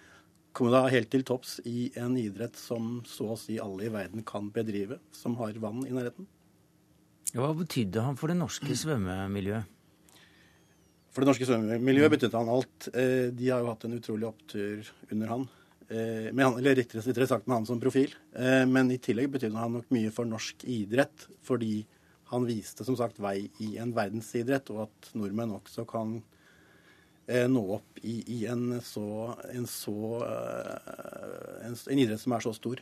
[0.56, 4.24] kom da helt til topps i en idrett som så å si alle i verden
[4.26, 6.26] kan bedrive, som har vann i nærheten.
[7.30, 9.76] Hva betydde han for det norske svømmemiljøet?
[11.10, 12.90] For det norske svømmemiljøet betydde han alt.
[12.94, 15.46] Eh, de har jo hatt en utrolig opptur under han.
[15.90, 18.14] Eh, med han eller rettere sagt med han som profil.
[18.34, 21.80] Eh, men i tillegg betydde han nok mye for norsk idrett, fordi
[22.30, 26.20] han viste som sagt vei i en verdensidrett, og at nordmenn også kan
[27.30, 29.92] nå opp i, i en, så, en, så
[31.62, 32.80] en, en, idrett som er så stor.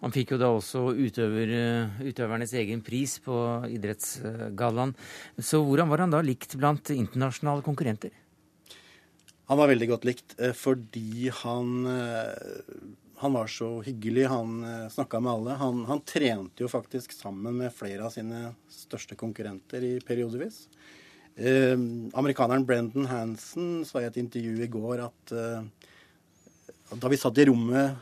[0.00, 3.36] Han fikk jo da også utøver, eh, utøvernes egen pris på
[3.68, 4.94] idrettsgallaen.
[5.36, 8.14] Så hvordan var han da likt blant internasjonale konkurrenter?
[9.50, 11.70] Han var veldig godt likt fordi han,
[13.18, 14.28] han var så hyggelig.
[14.30, 14.52] Han
[14.94, 15.56] snakka med alle.
[15.58, 20.68] Han, han, trente jo faktisk sammen med flere av sine største konkurrenter i periodevis.
[21.40, 21.78] Eh,
[22.12, 25.62] amerikaneren Brendan Hansen sa i et intervju i går at eh,
[27.00, 27.96] da vi satt i rommet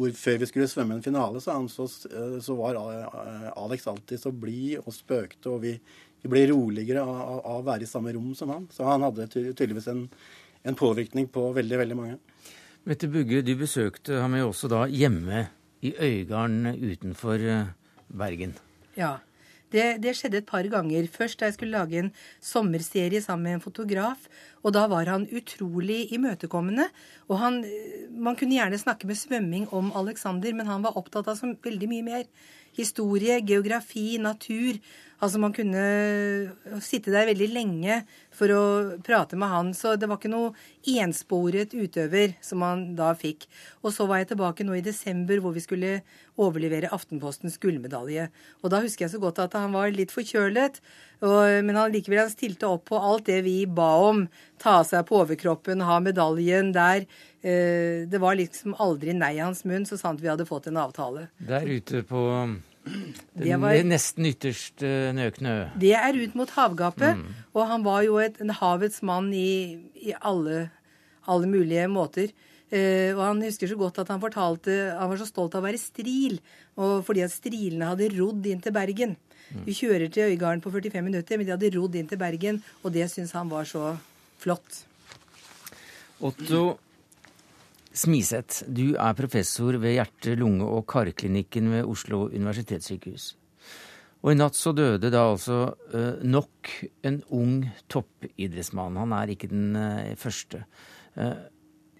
[0.00, 4.22] hvor, før vi skulle svømme en finale, så, så, eh, så, var eh, Alex alltid
[4.22, 5.74] så blid og spøkte, og vi,
[6.22, 8.66] vi ble roligere av, av, å være i samme rom som han.
[8.72, 10.06] Så han hadde tydeligvis en,
[10.64, 12.18] en påvirkning på veldig, veldig mange.
[12.88, 15.44] Mette Bugge, du besøkte ham jo også da hjemme
[15.84, 17.74] i Øygarden utenfor eh,
[18.08, 18.56] Bergen.
[18.96, 19.18] Ja.
[19.70, 21.08] Det, det, skjedde et par ganger.
[21.10, 24.26] Først da jeg skulle lage en sommerserie sammen med en fotograf.
[24.64, 26.88] Og da var han utrolig imøtekommende.
[27.28, 27.62] Og han,
[28.10, 31.90] man kunne gjerne snakke med svømming om Alexander, men han var opptatt av så veldig
[31.92, 32.26] mye mer.
[32.80, 34.80] Historie, geografi, natur.
[35.20, 35.80] Altså man kunne
[36.80, 37.98] sitte der veldig lenge
[38.32, 38.62] for å
[39.04, 39.72] prate med han.
[39.76, 40.54] Så det var ikke noe
[40.96, 43.44] ensporet utøver som han da fikk.
[43.84, 45.98] Og så var jeg tilbake nå i desember hvor vi skulle
[46.40, 48.30] overlevere Aftenpostens gullmedalje.
[48.64, 50.80] Og da husker jeg så godt at han var litt forkjølet,
[51.20, 54.24] og, men han likevel han stilte opp på alt det vi ba om.
[54.60, 57.04] Ta av seg på overkroppen, ha medaljen der.
[57.44, 60.80] Eh, det var liksom aldri nei i hans munn, så sant vi hadde fått en
[60.80, 61.28] avtale.
[61.44, 62.24] Der ute på
[63.36, 64.82] det var, nesten ytterst
[65.16, 65.54] Nøknø.
[65.80, 67.18] Det er ut mot havgapet.
[67.18, 67.40] Mm.
[67.54, 70.68] Og han var jo et, en havets mann i, i alle,
[71.28, 72.32] alle, mulige måter.
[72.70, 75.66] Eh, og han husker så godt at han fortalte Han var så stolt av å
[75.66, 76.38] være stril.
[76.80, 79.16] Og fordi at strilene hadde rodd inn til Bergen.
[79.50, 79.64] Mm.
[79.66, 82.62] Du kjører til Øygarden på 45 minutter, men de hadde rodd inn til Bergen.
[82.84, 83.96] Og det syns han var så
[84.40, 84.84] flott.
[86.20, 86.78] Otto
[88.00, 93.34] Smiseth, du er professor ved hjerte-, lunge- og karklinikken ved Oslo universitetssykehus.
[94.20, 95.58] Og i natt så døde da altså
[95.92, 96.70] uh, nok
[97.08, 98.96] en ung toppidrettsmann.
[99.00, 100.62] Han er ikke den uh, første.
[101.16, 101.42] Uh,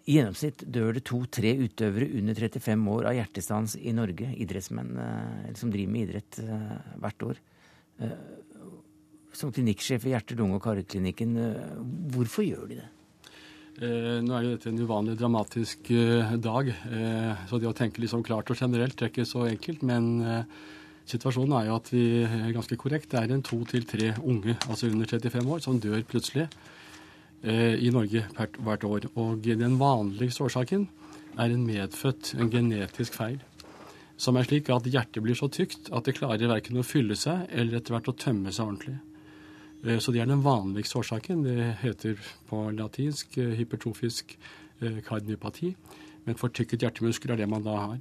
[0.08, 4.30] I gjennomsnitt dør det to-tre utøvere under 35 år av hjertestans i Norge.
[4.40, 4.94] Idrettsmenn
[5.56, 6.40] som driver med idrett
[7.02, 7.42] hvert år.
[9.36, 11.36] Som klinikksjef i hjerte-, lunge- og karklinikken,
[12.16, 12.88] hvorfor gjør de det?
[13.80, 18.02] Eh, nå er jo dette en uvanlig dramatisk eh, dag, eh, så det å tenke
[18.02, 19.80] liksom klart og generelt er ikke så enkelt.
[19.88, 20.58] Men eh,
[21.08, 23.08] situasjonen er jo at vi er ganske korrekt.
[23.14, 26.44] Det er en to til tre unge, altså under 35 år, som dør plutselig
[27.40, 29.08] eh, i Norge hvert år.
[29.16, 30.84] Og den vanligste årsaken
[31.40, 33.40] er en medfødt, en genetisk feil.
[34.20, 37.48] Som er slik at hjertet blir så tykt at det klarer verken å fylle seg
[37.48, 39.00] eller etter hvert å tømme seg ordentlig.
[39.84, 41.44] Eh, så det er den vanligste årsaken.
[41.46, 44.36] Det heter på latinsk eh, hypertrofisk
[44.80, 45.74] eh, kardiopati.
[46.26, 47.98] Men fortykket hjertemuskel er det man da har.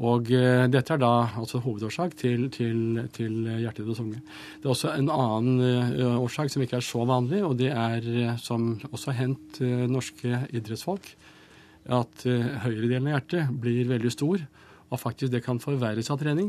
[0.00, 0.30] Og
[0.72, 4.22] dette er da altså hovedårsak til, til, til hjertedød unge.
[4.56, 8.06] Det er også en annen årsak som ikke er så vanlig, og det er,
[8.40, 9.60] som også har hendt
[9.92, 11.10] norske idrettsfolk,
[11.84, 14.40] at høyre delen av hjertet blir veldig stor,
[14.88, 16.48] og faktisk det kan forverres av trening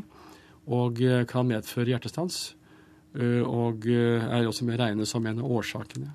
[0.71, 2.53] og kan medføre hjertestans.
[3.17, 6.13] Eh, og eh, er også med regnet som en av årsakene.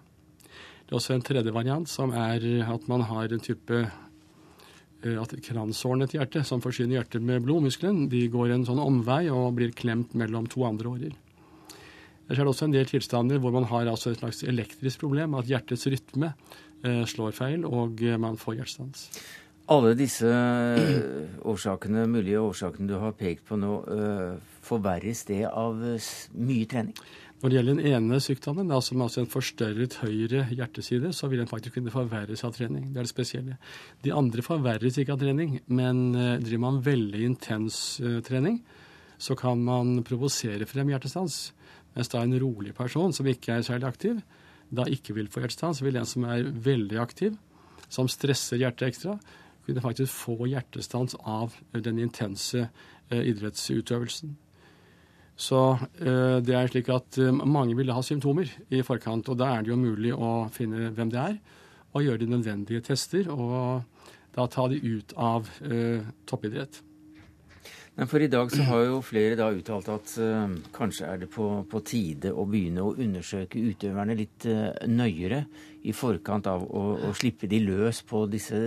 [0.86, 5.34] Det er også en tredje variant, som er at man har en type eh, at
[5.44, 9.74] kransårene til hjertet, som forsyner hjertet med blodmuskelen, de går en sånn omvei og blir
[9.76, 11.16] klemt mellom to andre årer.
[12.26, 15.46] Det er også en del tilstander hvor man har altså et slags elektrisk problem, at
[15.46, 16.32] hjertets rytme
[17.06, 19.04] slår feil, og man får hjertestans.
[19.66, 20.28] Alle disse
[21.42, 23.72] årsakene, mulige årsakene du har pekt på nå,
[24.62, 25.80] forverres det av
[26.38, 26.94] mye trening?
[27.36, 31.50] Når det gjelder den ene sykdommen, altså med en forstørret høyre hjerteside, så vil den
[31.50, 32.92] faktisk kunne forverres av trening.
[32.94, 33.56] Det er det spesielle.
[34.06, 37.80] De andre forverres ikke av trening, men driver man veldig intens
[38.28, 38.60] trening,
[39.18, 41.50] så kan man provosere frem hjertestans.
[41.96, 44.22] Mens da en rolig person som ikke er særlig aktiv,
[44.70, 47.34] da ikke vil få hjertestans, vil en som er veldig aktiv,
[47.90, 49.18] som stresser hjertet ekstra,
[49.66, 54.36] kunne faktisk få hjertestans av den intense uh, idrettsutøvelsen.
[55.36, 59.66] Så uh, det er slik at mange vil ha symptomer i forkant, og da er
[59.66, 61.38] det jo mulig å finne hvem det er,
[61.92, 63.82] og gjøre de nødvendige tester, og
[64.36, 65.48] da ta de ut av
[66.28, 66.82] toppidrett.
[67.96, 71.30] Men for i dag så har jo flere da uttalt at uh, kanskje er det
[71.32, 75.46] på, på, tide å begynne å undersøke utøverne litt uh, nøyere
[75.86, 78.58] i forkant av å, å, slippe de løs på disse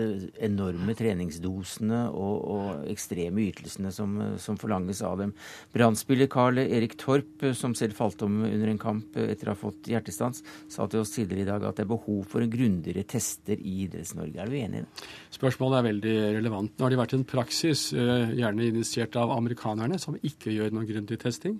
[0.45, 5.33] enorme treningsdosene og, og ekstreme ytelsene som, som, forlanges av dem.
[5.75, 9.91] Brannspiller Carl Erik Torp, som selv falt om under en kamp etter å ha fått
[9.91, 13.75] hjertestans, sa til oss tidligere i dag at det er behov for grundigere tester i
[13.85, 14.39] Idretts-Norge.
[14.39, 15.07] Er du enig i det?
[15.35, 16.75] Spørsmålet er veldig relevant.
[16.75, 20.87] Nå har det vært en praksis, eh, gjerne initiert av amerikanerne, som ikke gjør noen
[20.89, 21.59] grundig testing.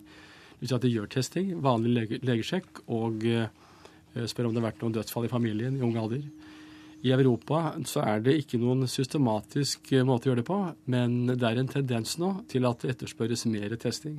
[0.60, 3.79] Hvis at de gjør testing, vanlig lege, legesjekk og eh, Eh,
[4.30, 6.24] spør om det har vært noen dødsfall i familien i ung alder.
[7.00, 10.60] I Europa så er det ikke noen systematisk eh, måte å gjøre det på,
[10.92, 14.18] men det er en tendens nå til at det etterspørres mer testing.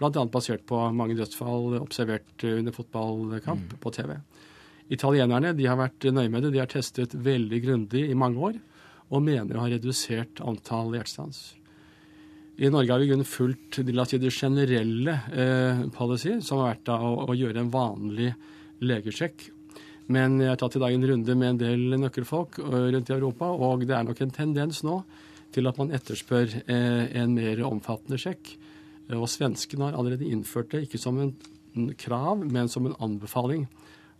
[0.00, 0.24] Bl.a.
[0.32, 3.78] basert på mange dødsfall observert eh, under fotballkamp mm.
[3.80, 4.18] på TV.
[4.92, 6.52] Italienerne de har vært nøye med det.
[6.52, 8.60] De har testet veldig grundig i mange år
[9.10, 11.54] og mener å ha redusert antall hjertestans.
[12.60, 17.30] I Norge har vi kun fulgt de generelle eh, policy, som har vært da, å,
[17.32, 18.34] å gjøre en vanlig
[18.80, 19.48] legesjekk.
[20.10, 23.14] Men jeg har tatt i dag en runde med en del nøkkelfolk øh, rundt i
[23.14, 25.02] Europa, og det er nok en tendens nå
[25.54, 28.56] til at man etterspør eh, en mer omfattende sjekk.
[29.14, 31.34] Og svenskene har allerede innført det, ikke som en
[31.98, 33.66] krav, men som en anbefaling.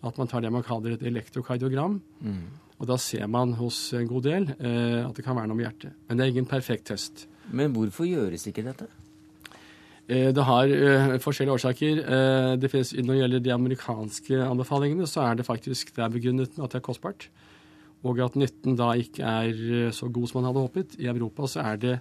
[0.06, 2.00] At man tar det man kaller et elektrokardiogram.
[2.22, 2.42] Mm.
[2.80, 5.68] Og da ser man hos en god del eh, at det kan være noe med
[5.68, 5.98] hjertet.
[6.08, 7.26] Men det er ingen perfekt test.
[7.52, 8.88] Men hvorfor gjøres ikke dette?
[10.08, 12.00] Eh, det har uh, forskjellige årsaker.
[12.06, 16.14] Uh, det finnes, når det gjelder de amerikanske anbefalingene, så er det faktisk det er
[16.14, 17.28] begrunnet med at det er kostbart.
[18.02, 20.96] Og at nytten da ikke er så god som man hadde håpet.
[20.98, 21.98] I Europa så er det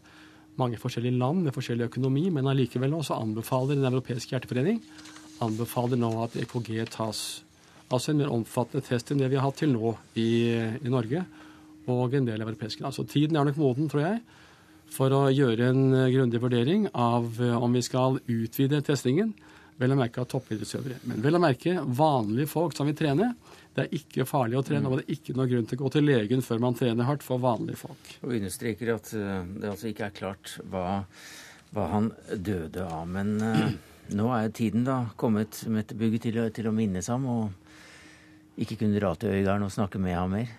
[0.59, 4.79] mange forskjellige land med forskjellig økonomi, men allikevel nå så anbefaler Den europeiske hjerteforening
[5.43, 7.43] anbefaler nå at EKG tas.
[7.89, 11.23] Altså en mer omfattende test enn det vi har hatt til nå i, i Norge
[11.89, 12.93] og en del europeiske land.
[12.93, 14.19] Så tiden er nok moden, tror jeg
[14.93, 19.33] for å gjøre en eh, grundig vurdering av eh, om vi skal utvide testingen.
[19.79, 20.97] Vel å merke av toppidrettsøvere.
[21.07, 23.31] Men vel å merke vanlige folk som vil trene.
[23.75, 24.89] Det er ikke farlig å trene, mm.
[24.91, 27.23] og det er ikke noen grunn til å gå til legen før man trener hardt
[27.23, 28.09] for vanlige folk.
[28.25, 30.87] Og understreker at eh, det altså ikke er klart hva,
[31.75, 33.05] hva han døde av.
[33.07, 33.69] Men uh,
[34.19, 38.99] nå er tiden da kommet Mette Bugge til, til, å minnes ham, og ikke kunne
[38.99, 40.51] dra til Øygarden og snakke med ham mer.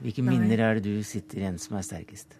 [0.00, 0.36] Hvilke Nei.
[0.36, 2.38] minner er det du sitter igjen som er sterkest?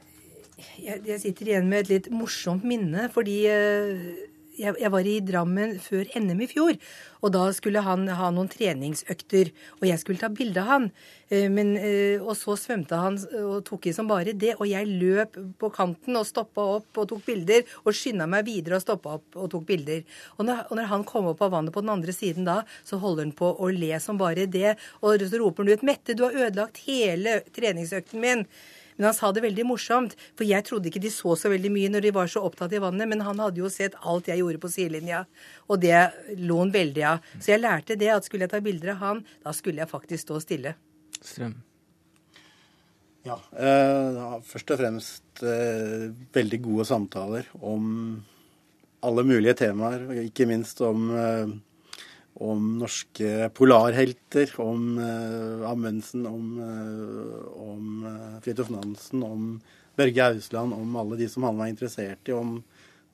[0.56, 4.08] Jeg, jeg, sitter igjen med et litt morsomt minne, fordi eh,
[4.56, 6.78] jeg, jeg, var i Drammen før NM i fjor.
[7.24, 10.86] Og da skulle han ha noen treningsøkter, og jeg skulle ta bilde av han.
[11.28, 14.54] Eh, men, eh, og så svømte han og tok i som bare det.
[14.56, 17.66] Og jeg løp på kanten og stoppa opp og tok bilder.
[17.84, 20.06] Og skynda meg videre og stoppa opp og tok bilder.
[20.38, 23.00] Og når, og når, han kom opp av vannet på den andre siden da, så
[23.02, 24.78] holder han på å le som bare det.
[25.02, 28.48] Og så roper han ut 'Mette, du har ødelagt hele treningsøkten min'.
[28.96, 31.92] Men han sa det veldig morsomt, for jeg trodde ikke de så så veldig mye
[31.92, 34.62] når de var så opptatt i vannet, men han hadde jo sett alt jeg gjorde
[34.62, 35.24] på sidelinja,
[35.68, 36.00] og det
[36.40, 37.30] lå han veldig av.
[37.38, 40.26] Så jeg lærte det, at skulle jeg ta bilder av han, da skulle jeg faktisk
[40.26, 40.76] stå stille.
[41.20, 41.56] Strøm.
[43.26, 43.36] Ja.
[43.58, 47.86] Eh, først og fremst eh, veldig gode samtaler om
[49.06, 51.56] alle mulige temaer, ikke minst om eh,
[52.42, 59.54] om norske polarhelter, om uh, Amundsen, om, uh, om uh, Fridtjof Nansen, om
[59.96, 62.58] Børge Ausland, om alle de som han var interessert i, om,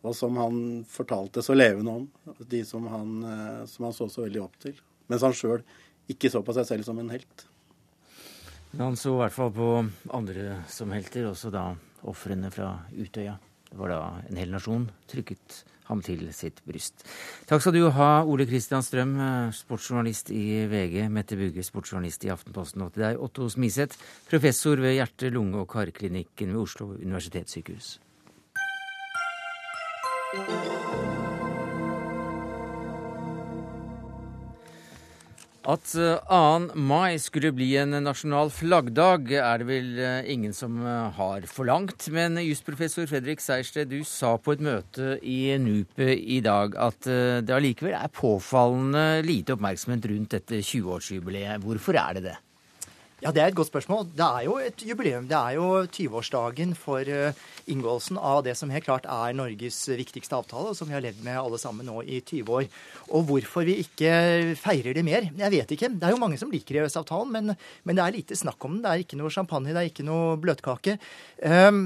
[0.02, 0.58] og som han
[0.90, 2.08] fortalte så levende om.
[2.50, 4.74] De som han, uh, som han så så veldig opp til.
[5.06, 5.62] Mens han sjøl
[6.10, 7.46] ikke så på seg selv som en helt.
[8.72, 9.68] Men Han så i hvert fall på
[10.16, 11.66] andre som helter, også da
[12.08, 13.36] ofrene fra Utøya.
[13.68, 17.04] Det var da en hel nasjon trykket ham til sitt bryst.
[17.50, 19.16] Takk skal du ha, Ole Kristian Strøm,
[19.56, 23.98] sportsjournalist i VG, Mette Bugge, sportsjournalist i Aftenposten, og til deg, Otto Smiseth,
[24.30, 27.98] professor ved hjerte-, lunge- og karklinikken ved Oslo universitetssykehus.
[35.62, 36.02] At 2.
[36.02, 41.46] Eh, mai skulle bli en nasjonal flaggdag, er det vel eh, ingen som eh, har
[41.46, 42.08] forlangt.
[42.10, 47.54] Men jusprofessor Fredrik Sejersted, du sa på et møte i NUPE i dag at det
[47.54, 51.62] allikevel er påfallende lite oppmerksomhet rundt dette 20-årsjubileet.
[51.62, 52.38] Hvorfor er det det?
[53.22, 54.08] Ja, Det er et godt spørsmål.
[54.18, 55.28] Det er jo et jubileum.
[55.30, 57.36] Det er jo 20-årsdagen for eh,
[57.70, 61.20] inngåelsen av det som helt klart er Norges viktigste avtale, og som vi har levd
[61.22, 62.66] med alle sammen nå i 20 år.
[63.14, 65.92] Og hvorfor vi ikke feirer det mer, jeg vet ikke.
[65.94, 67.54] Det er jo mange som liker EØS-avtalen, men,
[67.84, 68.82] men, det er lite snakk om den.
[68.82, 70.98] Det er ikke noe champagne, det er ikke noe bløtkake.
[71.46, 71.84] Um,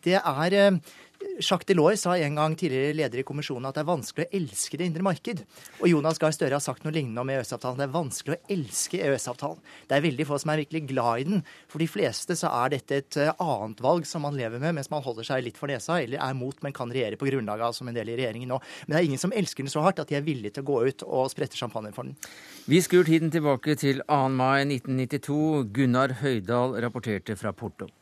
[0.00, 0.80] det er eh,
[1.20, 4.78] Jacques Delors sa en gang tidligere leder i kommisjonen at det er vanskelig å elske
[4.80, 5.42] det indre marked.
[5.80, 7.80] Og Jonas Gahr Støre har sagt noe lignende om EØS-avtalen.
[7.80, 9.60] Det er vanskelig å elske EØS-avtalen.
[9.88, 11.44] Det er veldig få som er virkelig glad i den.
[11.68, 14.88] For de fleste så er dette et eh, annet valg som man lever med mens
[14.92, 17.76] man holder seg litt for nesa, eller er mot, men kan regjere på grunnlag av,
[17.76, 18.60] som en del i regjeringen nå.
[18.86, 20.70] Men det er ingen som elsker den så hardt at de er villige til å
[20.72, 22.16] gå ut og sprette champagne for den.
[22.70, 24.20] Vi skrur tiden tilbake til 2.
[24.40, 25.40] mai 1992.
[25.76, 27.92] Gunnar Høydal rapporterte fra Porto.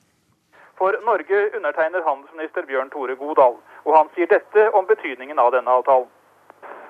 [0.78, 5.74] For Norge undertegner handelsminister Bjørn Tore Godal, og han sier dette om betydningen av denne
[5.80, 6.06] avtalen.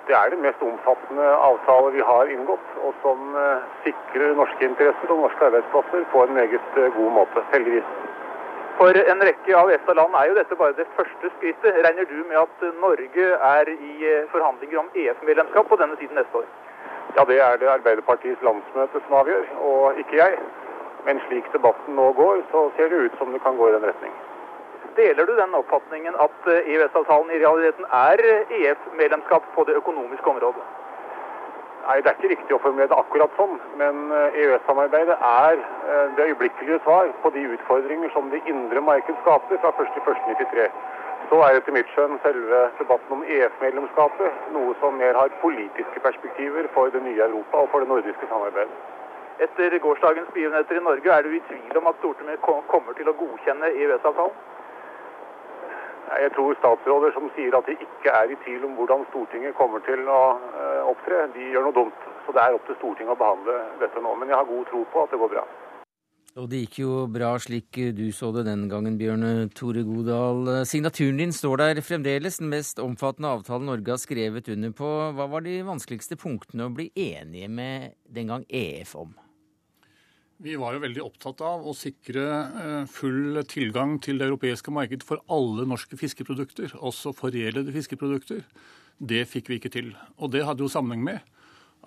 [0.09, 5.13] Det er den mest omfattende avtale vi har inngått, og som eh, sikrer norske interesser
[5.13, 7.91] og norske arbeidsplasser på en meget eh, god måte, heldigvis.
[8.79, 11.81] For en rekke av EFTA-land er jo dette bare det første skrittet.
[11.85, 16.45] Regner du med at Norge er i eh, forhandlinger om EF-medlemskap på denne tiden neste
[16.45, 16.49] år?
[17.17, 20.41] Ja, det er det Arbeiderpartiets landsmøte som avgjør, og ikke jeg.
[21.09, 23.87] Men slik debatten nå går, så ser det ut som det kan gå i den
[23.89, 24.13] retning.
[24.99, 28.21] Deler du den oppfatningen at EØS-avtalen i realiteten er
[28.59, 30.67] EF-medlemskap på det økonomiske området?
[31.87, 33.55] Nei, Det er ikke riktig å formulere det akkurat sånn.
[33.81, 35.63] Men EØS-samarbeidet er
[36.19, 40.69] det øyeblikkelige svar på de utfordringer som det indre marked skaper fra 1.1.93.
[41.31, 46.69] Så er etter mitt skjønn selve debatten om EF-medlemskapet noe som mer har politiske perspektiver
[46.77, 48.98] for det nye Europa og for det nordiske samarbeidet.
[49.39, 53.15] Etter gårsdagens begivenheter i Norge, er du i tvil om at Stortinget kommer til å
[53.21, 54.35] godkjenne EØS-avtalen?
[56.09, 59.85] Jeg tror statsråder som sier at de ikke er i tvil om hvordan Stortinget kommer
[59.87, 62.07] til å eh, opptre, de gjør noe dumt.
[62.27, 64.15] Så det er opp til Stortinget å behandle dette nå.
[64.19, 65.45] Men jeg har god tro på at det går bra.
[66.39, 70.65] Og det gikk jo bra slik du så det den gangen, Bjørn Tore Godal.
[70.71, 74.91] Signaturen din står der fremdeles, den mest omfattende avtalen Norge har skrevet under på.
[75.15, 79.17] Hva var de vanskeligste punktene å bli enige med den gang EF om?
[80.39, 82.25] Vi var jo veldig opptatt av å sikre
[82.63, 88.45] eh, full tilgang til det europeiske markedet for alle norske fiskeprodukter, også foredlede fiskeprodukter.
[88.99, 89.91] Det fikk vi ikke til.
[90.23, 91.35] Og det hadde jo sammenheng med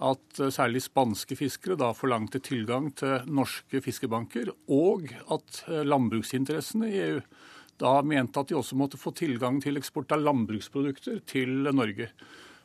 [0.03, 6.91] at eh, særlig spanske fiskere da forlangte tilgang til norske fiskebanker, og at eh, landbruksinteressene
[6.91, 7.23] i EU
[7.81, 12.11] da mente at de også måtte få tilgang til eksport av landbruksprodukter til Norge.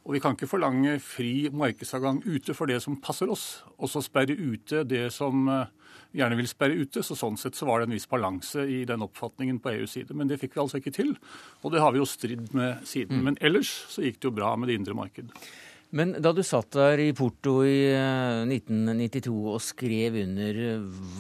[0.07, 4.05] Og vi kan ikke forlange fri markedsadgang ute for det som passer oss, og så
[4.05, 5.49] sperre ute det som
[6.13, 7.03] vi gjerne vil sperre ute.
[7.05, 10.17] Så sånn sett så var det en viss balanse i den oppfatningen på EUs side.
[10.17, 11.15] Men det fikk vi altså ikke til,
[11.63, 13.21] og det har vi jo stridd med siden.
[13.21, 13.31] Mm.
[13.31, 15.35] Men ellers så gikk det jo bra med det indre marked.
[15.97, 20.59] Men da du satt der i Porto i 1992 eh, og skrev under,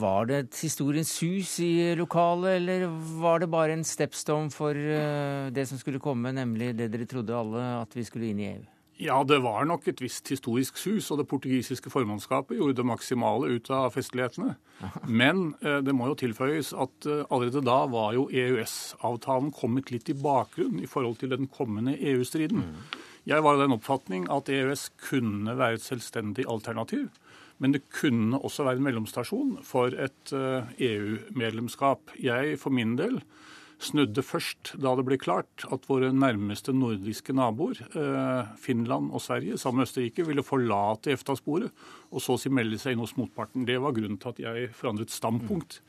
[0.00, 2.88] var det et historiens sus i lokalet, eller
[3.22, 7.36] var det bare en stepstone for eh, det som skulle komme, nemlig det dere trodde
[7.38, 8.64] alle, at vi skulle inn i EU?
[8.96, 13.50] Ja, det var nok et visst historisk sus, og det portugisiske formannskapet gjorde det maksimale
[13.52, 14.54] ut av festlighetene.
[15.20, 20.08] Men eh, det må jo tilføyes at eh, allerede da var jo EØS-avtalen kommet litt
[20.12, 22.64] i bakgrunn i forhold til den kommende EU-striden.
[22.64, 23.04] Mm.
[23.26, 27.10] Jeg var av den oppfatning at EØS kunne være et selvstendig alternativ.
[27.58, 32.16] Men det kunne også være en mellomstasjon for et eh, EU-medlemskap.
[32.20, 33.20] Jeg for min del
[33.82, 39.58] snudde først da det ble klart at våre nærmeste nordiske naboer, eh, Finland og Sverige,
[39.60, 41.72] sammen med Østerrike, ville forlate EFTA-sporet
[42.10, 43.66] og så si melde seg inn hos motparten.
[43.68, 45.82] Det var grunnen til at jeg forandret standpunkt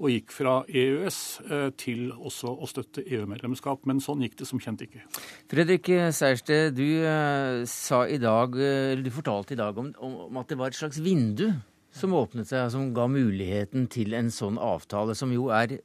[0.00, 3.84] og gikk fra EØS eh, til også å støtte EU-medlemskap.
[3.88, 5.02] Men sånn gikk det som kjent ikke.
[5.50, 8.56] Fredrik Sejersted, du eh, sa i dag,
[9.00, 11.50] du fortalte i dag om, om at det var et slags vindu
[11.92, 15.80] som åpnet seg, som ga muligheten til en sånn avtale, som jo er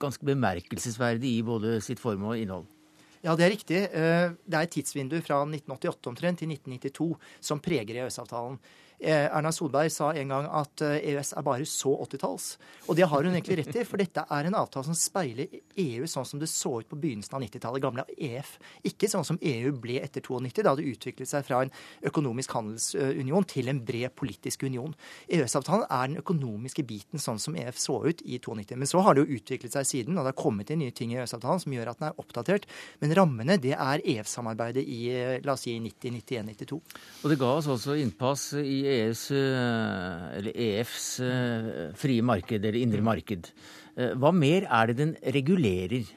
[0.00, 2.68] ganske bemerkelsesverdig i både sitt form og innhold.
[3.20, 3.80] Ja, det er riktig.
[3.92, 7.10] Eh, det er et tidsvindu fra 1988 omtrent til 1992
[7.50, 8.56] som preger EØS-avtalen.
[9.00, 12.48] Eh, Erna Solberg sa en gang at EØS eh, e er bare så 80-talls.
[12.92, 15.48] Og det har hun egentlig rett i, for dette er en avtale som speiler
[15.80, 18.58] EU sånn som det så ut på begynnelsen av 90-tallet, gamle EF.
[18.84, 21.72] Ikke sånn som EU ble etter 92, da det utviklet seg fra en
[22.10, 24.92] økonomisk handelsunion til en bred politisk union.
[25.32, 28.76] EØS-avtalen er den økonomiske biten sånn som EF så ut i 92.
[28.76, 31.14] Men så har det jo utviklet seg siden, og det har kommet inn nye ting
[31.14, 32.68] i EØS-avtalen som gjør at den er oppdatert.
[33.00, 35.00] Men rammene, det er EF-samarbeidet i
[35.40, 36.80] la oss si 90, 91, 92.
[37.24, 41.06] Og det ga oss også innpass i EUs, eller EFs
[42.00, 43.52] frie marked, eller indre marked.
[43.94, 46.08] Hva mer er det den regulerer?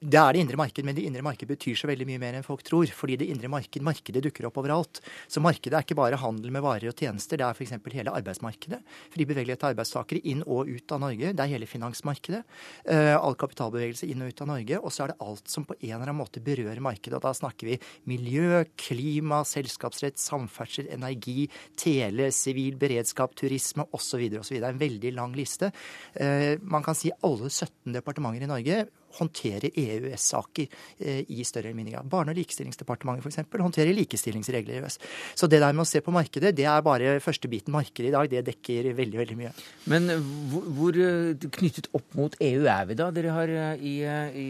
[0.00, 2.46] Det er det indre marked, men det indre marked betyr så veldig mye mer enn
[2.46, 2.90] folk tror.
[2.96, 5.02] Fordi det indre marked, markedet dukker opp overalt.
[5.30, 7.76] Så markedet er ikke bare handel med varer og tjenester, det er f.eks.
[7.94, 8.80] hele arbeidsmarkedet.
[9.12, 11.32] Fri bevegelighet av arbeidstakere inn og ut av Norge.
[11.36, 12.42] Det er hele finansmarkedet.
[12.88, 14.80] Uh, all kapitalbevegelse inn og ut av Norge.
[14.80, 17.18] Og så er det alt som på en eller annen måte berører markedet.
[17.18, 21.48] Og da snakker vi miljø, klima, selskapsrett, samferdsel, energi,
[21.80, 24.26] tele, sivil beredskap, turisme osv.
[24.40, 24.56] osv.
[24.60, 25.72] En veldig lang liste.
[26.16, 28.80] Uh, man kan si alle 17 departementer i Norge
[29.18, 30.66] håndtere EØS-saker
[31.00, 32.10] eh, i større eller mindre grad.
[32.10, 33.38] Barne- og likestillingsdepartementet f.eks.
[33.60, 34.98] håndterer likestillingsregler i EØS.
[35.38, 38.14] Så det der med å se på markedet, det er bare første biten markedet i
[38.14, 38.30] dag.
[38.30, 39.52] Det dekker veldig, veldig mye.
[39.90, 40.10] Men
[40.52, 43.10] hvor, hvor eh, knyttet opp mot EU er vi da?
[43.14, 44.48] Dere har eh, i, i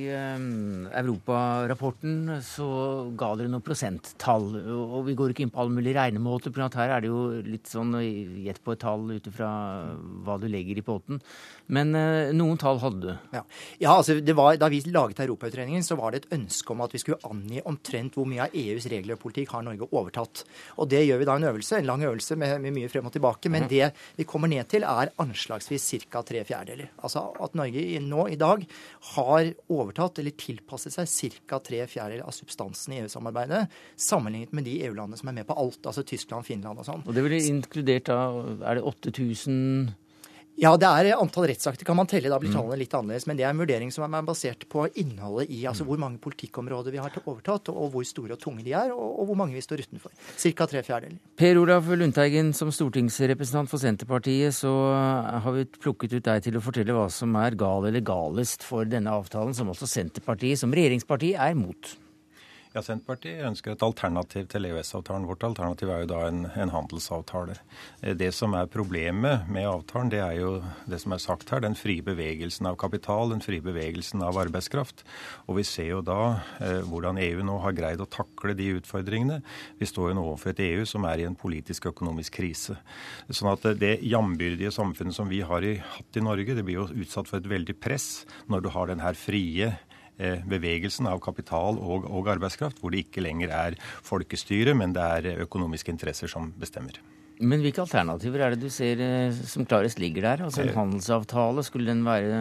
[1.01, 2.69] Europarapporten så
[3.19, 4.51] ga dere noen prosenttall.
[4.61, 7.71] Og vi går ikke inn på alle mulige regnemåter, for her er det jo litt
[7.71, 9.51] sånn gjett på et tall ut ifra
[10.25, 11.21] hva du legger i potten.
[11.71, 11.95] Men
[12.35, 13.11] noen tall hadde du.
[13.35, 13.43] Ja,
[13.83, 16.83] ja altså det var var, Da vi laget Europautredningen, så var det et ønske om
[16.85, 20.45] at vi skulle angi omtrent hvor mye av EUs regler og politikk har Norge overtatt.
[20.79, 23.15] Og Det gjør vi da en øvelse, en lang øvelse med, med mye frem og
[23.15, 23.51] tilbake.
[23.51, 23.71] Men mhm.
[23.71, 26.23] det vi kommer ned til, er anslagsvis ca.
[26.23, 26.91] tre fjerdedeler.
[27.03, 28.67] Altså at Norge nå i dag
[29.15, 31.61] har overtatt eller tilpasset seg ca.
[31.61, 35.83] tre fjerdedeler av substansen i EU-samarbeidet, sammenlignet med de EU-landene som er med på alt,
[35.87, 37.05] altså Tyskland, Finland og sånn.
[37.07, 38.21] Og Det ville inkludert da,
[38.67, 39.95] er det 8000
[40.59, 41.87] ja, det er antall rettsakter.
[41.89, 43.27] Kan man telle, da blir tallene litt annerledes.
[43.29, 46.93] Men det er en vurdering som er basert på innholdet i altså hvor mange politikkområder
[46.93, 49.85] vi har overtatt, og hvor store og tunge de er, og, hvor mange vi står
[49.87, 50.13] utenfor.
[50.37, 50.67] Ca.
[50.67, 51.21] tre fjerdedeler.
[51.41, 54.75] Per Olaf Lundteigen, som stortingsrepresentant for Senterpartiet, så
[55.45, 58.89] har vi plukket ut deg til å fortelle hva som er gal eller galest for
[58.89, 61.95] denne avtalen, som også Senterpartiet som regjeringsparti er mot.
[62.71, 65.25] Ja, Senterpartiet ønsker et alternativ til EØS-avtalen.
[65.27, 67.57] Vårt alternativ er jo da en, en, handelsavtale.
[67.99, 70.53] Eh, det som er problemet med avtalen, det er jo
[70.87, 75.03] det som er sagt her, den frie bevegelsen av kapital, den frie bevegelsen av arbeidskraft.
[75.51, 76.21] Og vi ser jo da
[76.63, 79.41] eh, hvordan EU nå har greid å takle de utfordringene.
[79.83, 82.79] Vi står jo nå overfor et EU som er i en politisk økonomisk krise.
[83.35, 86.91] Sånn at det jambyrdige samfunnet som vi har i, hatt i Norge, det blir jo
[87.03, 89.90] utsatt for et veldig press når du har den her frie Eh,
[90.51, 95.47] bevegelsen av kapital og, og, arbeidskraft, hvor det ikke lenger er folkestyre, men det er
[95.47, 97.01] økonomiske interesser som bestemmer.
[97.41, 100.45] Men hvilke alternativer er det du ser eh, som klarest ligger der?
[100.45, 102.41] Altså En handelsavtale, skulle den være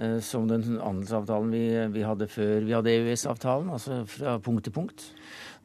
[0.00, 4.72] eh, som den handelsavtalen vi, vi hadde før vi hadde EØS-avtalen, altså fra punkt til
[4.72, 5.10] punkt?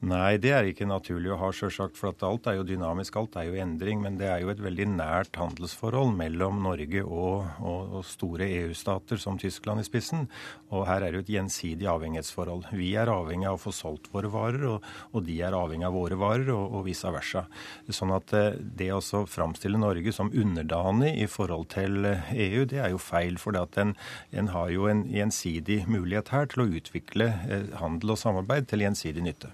[0.02, 1.93] Nei, det er ikke naturlig å ha, sjølsagt.
[1.93, 3.99] For alt er jo dynamisk, alt er jo endring.
[4.02, 9.22] Men det er jo et veldig nært handelsforhold mellom Norge og, og, og store EU-stater,
[9.22, 10.26] som Tyskland i spissen.
[10.74, 12.72] Og her er det jo et gjensidig avhengighetsforhold.
[12.74, 15.93] Vi er avhengig av å få solgt våre varer, og, og de er avhengig av
[15.99, 17.45] våre varer, og, vice versa.
[17.93, 22.95] Sånn at eh, det å framstille Norge som underdanig i forhold til EU, det er
[22.95, 23.38] jo feil.
[23.38, 23.93] For en,
[24.34, 28.89] en har jo en gjensidig mulighet her til å utvikle eh, handel og samarbeid til
[28.89, 29.54] gjensidig nytte.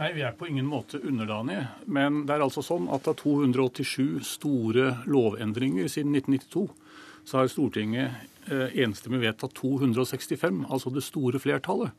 [0.00, 1.66] Nei, vi er på ingen måte underdanige.
[1.84, 6.64] Men det er altså sånn at av 287 store lovendringer siden 1992,
[7.28, 11.92] så har Stortinget eh, enstemmig vedtatt 265, altså det store flertallet.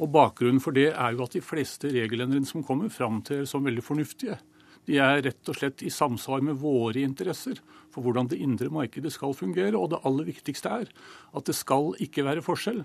[0.00, 3.84] Og Bakgrunnen for det er jo at de fleste regelendringene som kommer, framtrer som veldig
[3.84, 4.40] fornuftige.
[4.88, 7.60] De er rett og slett i samsvar med våre interesser
[7.92, 9.76] for hvordan det indre markedet skal fungere.
[9.78, 10.90] Og det aller viktigste er
[11.36, 12.82] at det skal ikke være forskjell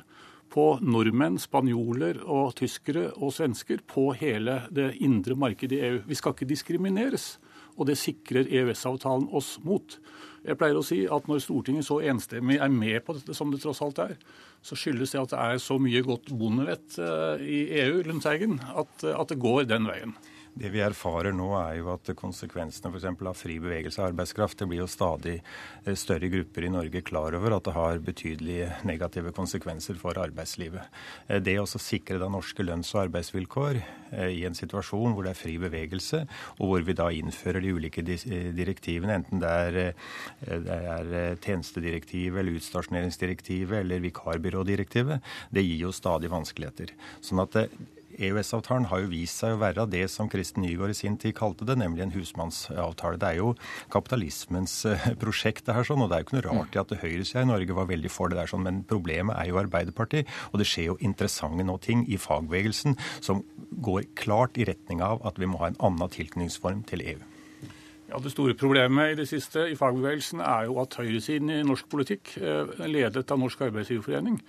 [0.50, 6.00] på nordmenn, spanjoler og tyskere og svensker på hele det indre markedet i EU.
[6.10, 7.38] Vi skal ikke diskrimineres,
[7.78, 10.00] og det sikrer EØS-avtalen oss mot.
[10.44, 13.62] Jeg pleier å si at når Stortinget så enstemmig er med på dette, som det
[13.64, 14.16] tross alt er,
[14.64, 19.04] så skyldes det at det er så mye godt bondevett eh, i EU, Lundteigen, at,
[19.04, 20.16] at det går den veien.
[20.58, 23.06] Det vi erfarer nå, er jo at konsekvensene f.eks.
[23.08, 27.38] av fri bevegelse av arbeidskraft Det blir jo stadig eh, større grupper i Norge klar
[27.38, 30.90] over at det har betydelige negative konsekvenser for arbeidslivet.
[31.28, 35.36] Eh, det å sikre da norske lønns- og arbeidsvilkår eh, i en situasjon hvor det
[35.36, 36.24] er fri bevegelse,
[36.58, 39.80] og hvor vi da innfører de ulike direktivene, enten det er,
[40.66, 46.94] det er tjenestedirektivet eller utstasjoneringsdirektivet eller vikarbyrådirektivet, det gir jo stadig vanskeligheter.
[47.24, 47.58] Sånn at
[48.20, 51.68] EØS-avtalen har jo vist seg å være det som Kristen Nygaard i sin tid kalte
[51.68, 53.20] det, nemlig en husmannsavtale.
[53.22, 53.54] Det er jo
[53.94, 56.96] kapitalismens eh, prosjekt, det her sånn, og det er jo ikke noe rart i at
[57.04, 60.62] høyresida i Norge var veldig for det der sånn, men problemet er jo Arbeiderpartiet, og
[60.62, 63.44] det skjer jo interessante nå ting i fagbevegelsen som
[63.80, 67.39] går klart i retning av at vi må ha en annen tilknytningsform til EU.
[68.10, 71.86] Ja, Det store problemet i det siste i fagbevegelsen er jo at høyresiden i norsk
[71.92, 74.40] politikk, eh, ledet av Norsk arbeidsgiverforening,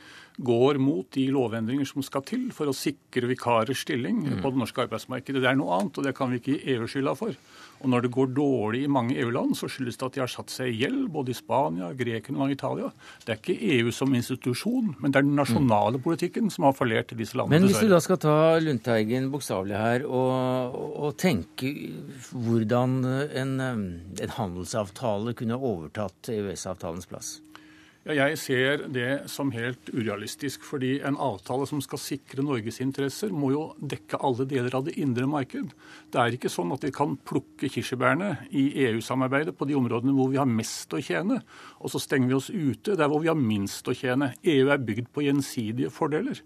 [0.40, 4.40] går mot de lovendringer som skal til for å sikre vikarers stilling mm.
[4.40, 5.42] på det norske arbeidsmarkedet.
[5.42, 7.36] Det er noe annet, og det kan vi ikke gi EU skylda for.
[7.80, 10.52] Og når det går dårlig i mange EU-land, så skyldes det at de har satt
[10.52, 12.90] seg i gjeld, både i Spania, Grekenland og Italia.
[13.24, 16.04] Det er ikke EU som institusjon, men det er den nasjonale mm.
[16.04, 17.56] politikken som har fallert i disse landene.
[17.56, 21.72] Men hvis du da skal ta Lundteigen bokstavelig her, og, og, tenke
[22.32, 27.38] hvordan en, en handelsavtale kunne overtatt EØS-avtalens plass?
[28.00, 30.62] Jeg ser det som helt urealistisk.
[30.64, 34.96] fordi en avtale som skal sikre Norges interesser, må jo dekke alle deler av det
[34.96, 35.74] indre marked.
[36.10, 40.30] Det er ikke sånn at vi kan plukke kirsebærene i EU-samarbeidet på de områdene hvor
[40.30, 41.42] vi har mest å tjene,
[41.78, 44.32] og så stenger vi oss ute der hvor vi har minst å tjene.
[44.42, 46.40] EU er bygd på gjensidige fordeler.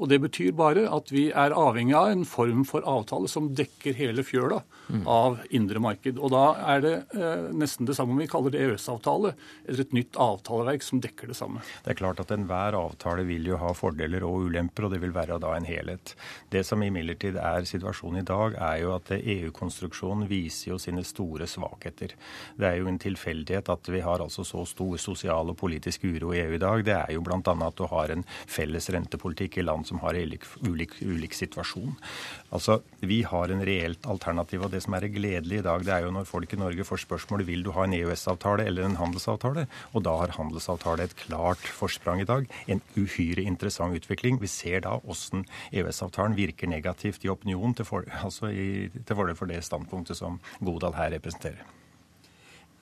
[0.00, 3.96] Og Det betyr bare at vi er avhengig av en form for avtale som dekker
[3.98, 5.04] hele fjøla mm.
[5.08, 6.18] av indre marked.
[6.18, 9.34] Og Da er det eh, nesten det samme om vi kaller det EØS-avtale,
[9.66, 11.62] eller et nytt avtaleverk som dekker det samme.
[11.84, 15.14] Det er klart at enhver avtale vil jo ha fordeler og ulemper, og det vil
[15.14, 16.14] være da en helhet.
[16.52, 21.48] Det som imidlertid er situasjonen i dag, er jo at EU-konstruksjonen viser jo sine store
[21.50, 22.16] svakheter.
[22.58, 26.32] Det er jo en tilfeldighet at vi har altså så stor sosial og politisk uro
[26.34, 26.84] i EU i dag.
[26.86, 27.38] Det er jo bl.a.
[27.42, 31.96] at du har en felles rentepolitikk i land som har ulik, ulik, ulik situasjon.
[32.52, 34.62] Altså, Vi har en reelt alternativ.
[34.62, 37.04] og Det som er gledelig i dag, det er jo når folk i Norge får
[37.06, 39.66] spørsmålet vil du ha en EØS-avtale eller en handelsavtale.
[39.94, 42.46] Og da har handelsavtale et klart forsprang i dag.
[42.68, 44.40] En uhyre interessant utvikling.
[44.40, 49.64] Vi ser da hvordan EØS-avtalen virker negativt i opinionen til, for, altså til for det
[49.64, 51.81] standpunktet som Godal her representerer.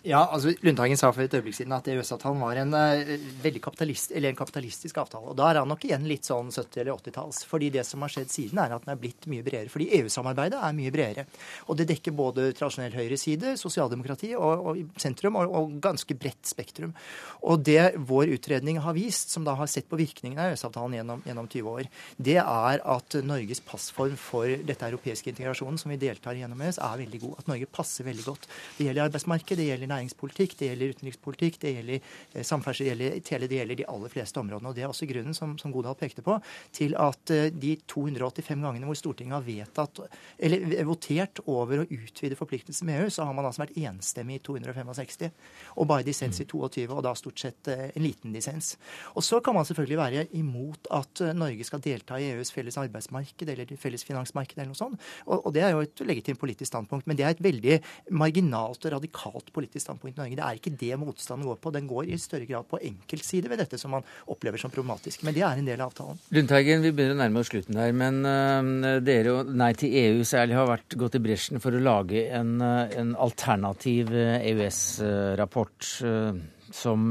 [0.00, 3.10] Ja, altså Lundteigen sa for et øyeblikk siden at EØS-avtalen var en, uh,
[3.44, 5.28] veldig kapitalist, eller en kapitalistisk avtale.
[5.28, 7.42] og Da er han nok igjen litt sånn 70- eller 80-talls.
[7.44, 9.68] Fordi det som har skjedd siden, er at den er blitt mye bredere.
[9.68, 11.26] Fordi EU-samarbeidet er mye bredere.
[11.68, 16.96] Og det dekker både tradisjonell høyreside, sosialdemokrati og, og sentrum, og, og, ganske bredt spektrum.
[17.44, 21.22] Og det vår utredning har vist, som da har sett på virkningen av EØS-avtalen gjennom,
[21.28, 26.40] gjennom 20 år, det er at Norges passform for dette europeiske integrasjonen som vi deltar
[26.40, 27.38] gjennom EØS, er veldig god.
[27.44, 28.48] At Norge passer veldig godt.
[28.78, 33.24] Det gjelder arbeidsmarked, det gjelder næringspolitikk, det gjelder utenrikspolitikk, det gjelder eh, samferdsel, det gjelder
[33.26, 34.70] tele, det gjelder de aller fleste områdene.
[34.70, 36.38] Og Det er også grunnen, som, som Godal pekte på,
[36.76, 40.02] til at eh, de 285 gangene hvor Stortinget har vedtatt,
[40.38, 44.44] eller votert over å utvide forpliktelsen med EU, så har man altså vært enstemmig i
[44.46, 45.30] 265.
[45.76, 48.74] Og bare dissens i 22, og da stort sett eh, en liten dissens.
[49.14, 53.48] Og så kan man selvfølgelig være imot at Norge skal delta i EUs felles arbeidsmarked
[53.50, 55.00] eller felles finansmarked eller noe sånt.
[55.26, 57.78] Og, og det er jo et legitimt politisk standpunkt, men det er et veldig
[58.20, 60.36] marginalt og radikalt politisk standpunkt i Norge.
[60.38, 61.72] Det er ikke det motstanden går på.
[61.74, 65.24] Den går i større grad på enkeltsider ved dette som man opplever som problematisk.
[65.26, 66.20] Men det er en del av avtalen.
[66.36, 67.92] Lundteigen, vi begynner å nærme oss slutten her.
[67.96, 71.82] Men uh, dere og Nei til EU særlig har vært gått i bresjen for å
[71.82, 75.92] lage en, uh, en alternativ EØS-rapport.
[76.04, 77.02] Uh, som,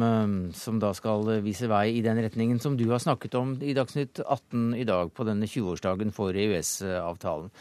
[0.56, 4.22] som, da skal vise vei i den retningen som du har snakket om i Dagsnytt
[4.24, 7.52] 18 i dag, på denne 20-årsdagen for EØS-avtalen.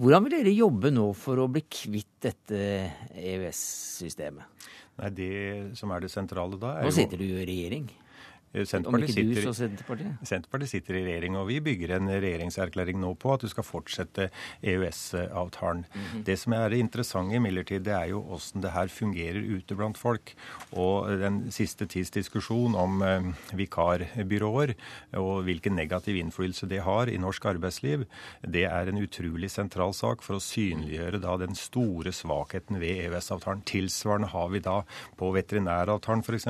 [0.00, 2.60] Hvordan vil dere jobbe nå for å bli kvitt dette
[3.20, 4.68] EØS-systemet?
[5.00, 5.32] Nei, Det
[5.76, 7.90] som er det sentrale da er Nå sitter du jo i regjering.
[8.52, 10.22] Eh, Senterpartiet sitter, du, Senterpartiet?
[10.26, 14.26] Senterpartiet sitter i regjering, og vi bygger en regjeringserklæring nå på at du skal fortsette
[14.66, 15.84] EØS-avtalen.
[15.86, 16.24] Mm -hmm.
[16.24, 19.98] Det som er det interessante imidlertid, det er jo hvordan det her fungerer ute blant
[19.98, 20.34] folk.
[20.72, 23.22] Og den siste tids diskusjon om eh,
[23.54, 24.74] vikarbyråer
[25.12, 28.04] og hvilken negativ innflytelse det har i norsk arbeidsliv,
[28.42, 33.62] det er en utrolig sentral sak for å synliggjøre da den store svakheten ved EØS-avtalen.
[33.62, 34.82] Tilsvarende har vi da
[35.16, 36.46] på veterinæravtalen f.eks.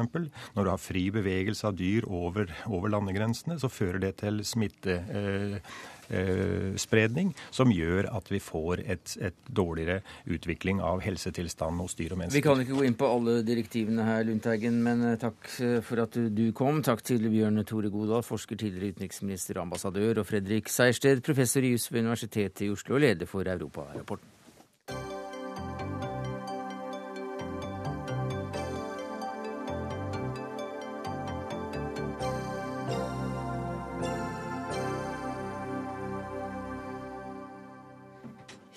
[0.54, 4.40] Når du har fri bevegelse av dyr dyr over, over landegrensene, så fører det til
[4.46, 12.12] smittespredning, eh, som gjør at vi får et, et, dårligere utvikling av helsetilstanden hos dyr
[12.14, 12.38] og mennesker.
[12.38, 15.96] Vi kan ikke gå inn på alle direktivene her, Lundteigen, men eh, takk eh, for
[16.06, 16.82] at du kom.
[16.86, 21.86] Takk til Bjørn Tore Godal, forsker, tidligere utenriksminister ambassadør, og Fredrik Sejersted, professor i juss
[21.92, 24.28] ved Universitetet i Oslo og leder for Europarapporten.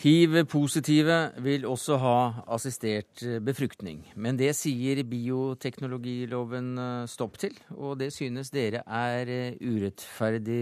[0.03, 2.15] Hiv-positive vil også ha
[2.51, 9.61] assistert befruktning, men det sier bioteknologiloven eh, stopp til, og det synes dere er eh,
[9.63, 10.57] urettferdig.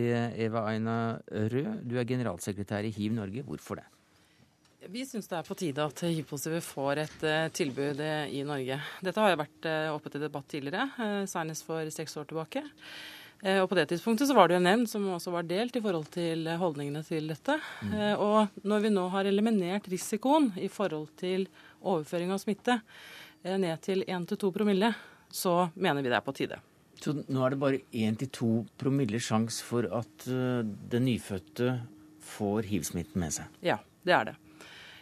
[0.45, 3.41] Eva Aina Rød, du er generalsekretær i Hiv Norge.
[3.47, 3.87] Hvorfor det?
[4.93, 7.25] Vi syns det er på tide at hiv-positive får et
[7.57, 8.77] tilbud i Norge.
[9.01, 12.63] Dette har jo vært oppe til debatt tidligere, senest for seks år tilbake.
[13.41, 15.77] Eh, og på det tidspunktet så var det jo en nevnd som også var delt
[15.77, 17.57] i forhold til holdningene til dette.
[17.81, 17.95] Mm.
[18.21, 21.47] Og når vi nå har eliminert risikoen i forhold til
[21.81, 22.77] overføring av smitte
[23.43, 24.93] eh, ned til 1-2 promille,
[25.31, 26.59] så mener vi det er på tide.
[27.01, 31.79] Så nå er det bare 1-2 promille sjanse for at den nyfødte
[32.21, 33.61] får hiv-smitten med seg?
[33.65, 34.35] Ja, det er det.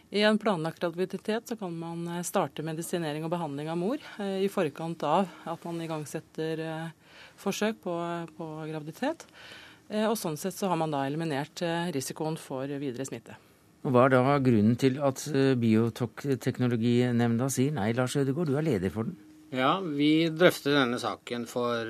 [0.10, 4.40] I en planlagt graviditet så kan man eh, starte medisinering og behandling av mor eh,
[4.42, 7.94] i forkant av at man igangsetter eh, forsøk på,
[8.38, 9.28] på graviditet.
[9.88, 11.62] Eh, og Sånn sett så har man da eliminert
[11.94, 13.38] risikoen for videre smitte.
[13.86, 15.22] Og Hva er da grunnen til at
[15.62, 19.16] Bioteknologinemnda sier nei, Lars Ødegaard, du er leder for den?
[19.56, 21.86] Ja, vi drøftet denne saken for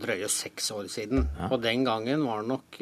[0.00, 1.28] drøye seks år siden.
[1.38, 1.52] Ja.
[1.52, 2.80] Og den gangen var nok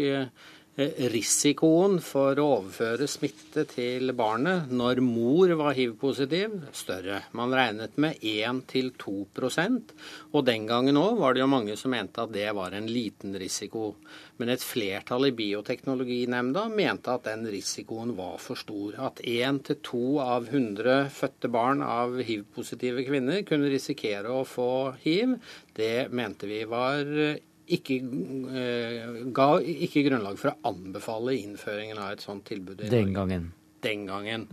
[0.77, 7.23] risikoen for å overføre smitte til barnet når mor var hiv-positiv, større.
[7.33, 9.95] Man regnet med 1-2%
[10.37, 13.33] og den gangen òg var det jo mange som mente at det var en liten
[13.41, 13.95] risiko.
[14.37, 19.01] Men et flertall i Bioteknologinemnda mente at den risikoen var for stor.
[19.09, 24.71] At 1-2 av 100 fødte barn av hiv-positive kvinner kunne risikere å få
[25.07, 25.39] hiv,
[25.77, 27.09] det mente vi var
[27.67, 28.01] ikke,
[28.55, 32.85] eh, ga ikke grunnlag for å anbefale innføringen av et sånt tilbud.
[32.85, 33.53] i Den gangen.
[33.81, 34.47] Den gangen.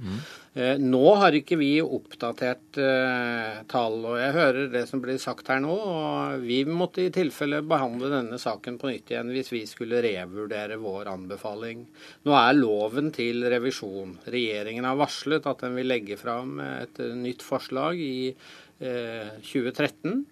[0.53, 5.47] Eh, nå har ikke vi oppdatert eh, tall, og jeg hører det som blir sagt
[5.49, 5.74] her nå.
[5.74, 10.78] og Vi måtte i tilfelle behandle denne saken på nytt igjen hvis vi skulle revurdere
[10.82, 11.88] vår anbefaling.
[12.28, 14.20] Nå er loven til revisjon.
[14.28, 18.36] Regjeringen har varslet at den vil legge fram et nytt forslag i
[18.84, 20.26] eh, 2013.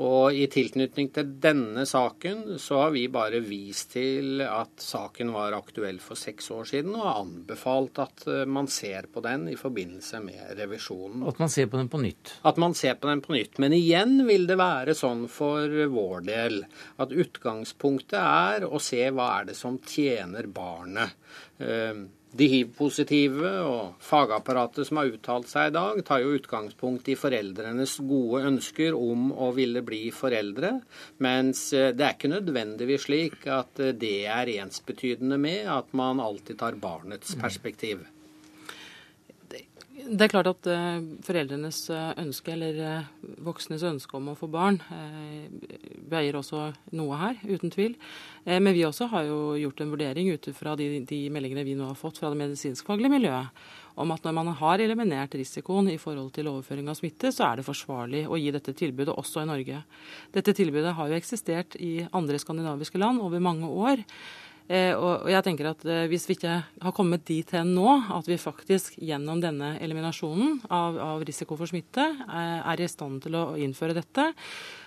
[0.00, 5.52] Og i tilknytning til denne saken så har vi bare vist til at saken var
[5.52, 9.58] aktuell for seks år siden, og har anbefalt at eh, man ser på den i
[9.60, 11.26] forbindelse med revisjonen.
[11.28, 12.38] At man ser på den på nytt?
[12.48, 13.60] At man ser på den på nytt.
[13.60, 16.62] Men igjen vil det være sånn for vår del
[17.02, 21.20] at utgangspunktet er å se hva er det som tjener barnet.
[22.32, 27.98] De hiv-positive og fagapparatet som har uttalt seg i dag, tar jo utgangspunkt i foreldrenes
[28.08, 30.78] gode ønsker om å ville bli foreldre,
[31.24, 36.24] mens eh, det er ikke nødvendigvis slik at eh, det er ensbetydende med at man
[36.24, 38.00] alltid tar barnets perspektiv.
[39.92, 43.08] Det er klart at eh, foreldrenes eh, ønske, eller eh,
[43.44, 44.78] voksnes ønske om å få barn,
[46.08, 47.98] veier også noe her, uten tvil.
[48.46, 51.90] Men vi også har jo gjort en vurdering ut fra de, de meldingene vi nå
[51.90, 53.64] har fått fra det medisinskfaglige miljøet,
[54.00, 57.60] om at når man har eliminert risikoen i forhold til overføring av smitte, så er
[57.60, 59.82] det forsvarlig å gi dette tilbudet også i Norge.
[60.32, 64.00] Dette tilbudet har jo eksistert i andre skandinaviske land over mange år.
[64.70, 68.28] Eh, og jeg tenker at eh, Hvis vi ikke har kommet dit hen nå at
[68.30, 73.36] vi faktisk gjennom denne eliminasjonen av, av risiko for smitte eh, er i stand til
[73.38, 74.28] å innføre dette,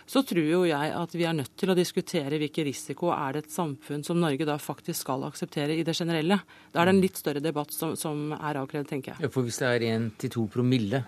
[0.07, 3.45] så tror jo jeg at vi er nødt til å diskutere hvilken risiko er det
[3.45, 6.39] et samfunn som Norge da faktisk skal akseptere i det generelle.
[6.71, 9.25] Da er det en litt større debatt som, som er avkrevd, tenker jeg.
[9.25, 11.03] Ja, for hvis det er 1-2 promille,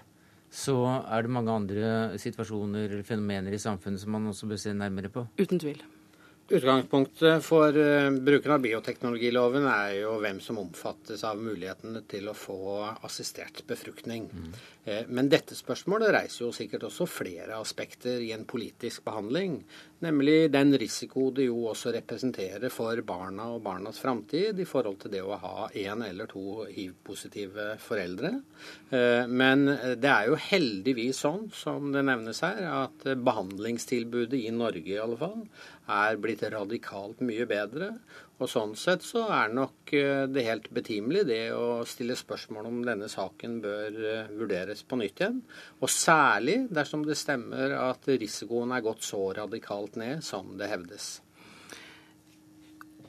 [0.54, 4.74] så er det mange andre situasjoner eller fenomener i samfunnet som man også bør se
[4.76, 5.28] nærmere på?
[5.40, 5.84] Uten tvil.
[6.48, 12.36] Utgangspunktet for uh, bruken av bioteknologiloven er jo hvem som omfattes av mulighetene til å
[12.38, 12.60] få
[13.04, 14.30] assistert befruktning.
[14.32, 14.62] Eh,
[15.12, 19.58] men dette spørsmålet reiser jo sikkert også flere aspekter i en politisk behandling.
[20.06, 25.16] Nemlig den risiko det jo også representerer for barna og barnas framtid i forhold til
[25.16, 28.32] det å ha én eller to hiv-positive foreldre.
[28.92, 29.66] Eh, men
[30.00, 35.20] det er jo heldigvis sånn, som det nevnes her, at behandlingstilbudet i Norge i alle
[35.20, 35.42] fall
[35.88, 37.94] er blitt radikalt mye bedre.
[38.38, 42.82] Og sånn sett så er nok eh, det helt betimelig det å stille spørsmål om
[42.86, 45.40] denne saken bør eh, vurderes på nytt igjen.
[45.82, 51.16] Og særlig dersom det stemmer at risikoen er gått så radikalt ned som det hevdes.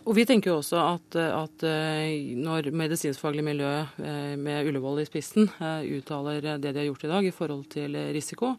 [0.09, 3.69] Og Vi tenker jo også at, at eh, når medisinskfaglig miljø
[4.01, 7.67] eh, med Ullevål i spissen eh, uttaler det de har gjort i dag i forhold
[7.75, 8.55] til risiko,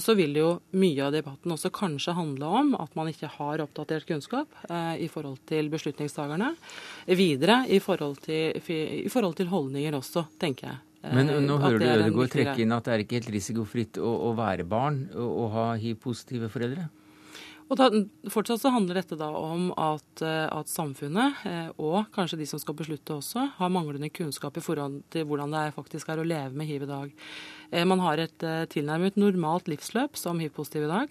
[0.00, 0.48] så vil jo
[0.80, 4.56] mye av debatten også kanskje handle om at man ikke har oppdatert kunnskap
[4.98, 6.50] i forhold til beslutningstakerne.
[7.06, 10.80] Videre i forhold til, i forhold til holdninger også, tenker jeg.
[11.16, 14.32] Men nå hører du Ødegaard trekke inn at det er ikke helt risikofritt å, å
[14.38, 16.88] være barn og, og ha hiv-positive foreldre?
[17.70, 17.86] Og da,
[18.34, 22.58] Fortsatt så handler dette da om at, eh, at samfunnet, eh, og kanskje de som
[22.58, 26.50] skal beslutte også, har manglende kunnskap i forhold til hvordan det faktisk er å leve
[26.50, 27.12] med hiv i dag.
[27.70, 28.38] Eh, Man har et
[28.74, 31.08] tilnærmet normalt livsløp som hiv-positiv i dag.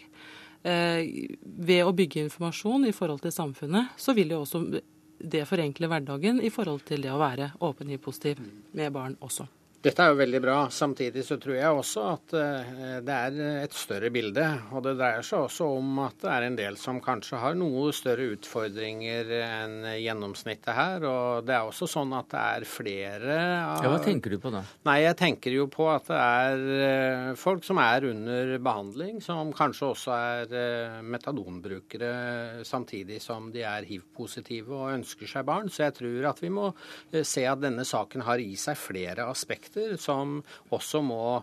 [0.62, 4.82] Ved å bygge informasjon i forhold til samfunnet, så vil jo også
[5.24, 8.44] det forenkle hverdagen i forhold til det å være åpen hiv-positiv
[8.74, 9.48] med barn også.
[9.80, 10.56] Dette er jo veldig bra.
[10.76, 12.72] Samtidig så tror jeg også at eh,
[13.08, 14.44] det er et større bilde.
[14.76, 17.86] Og det dreier seg også om at det er en del som kanskje har noe
[17.96, 21.06] større utfordringer enn gjennomsnittet her.
[21.08, 23.38] Og det er også sånn at det er flere
[23.70, 24.66] av Ja, Hva tenker du på da?
[24.90, 29.56] Nei, jeg tenker jo på at det er eh, folk som er under behandling, som
[29.56, 35.72] kanskje også er eh, metadonbrukere samtidig som de er hiv-positive og ønsker seg barn.
[35.72, 36.68] Så jeg tror at vi må
[37.16, 41.42] se at denne saken har i seg flere aspekter aspekter som også må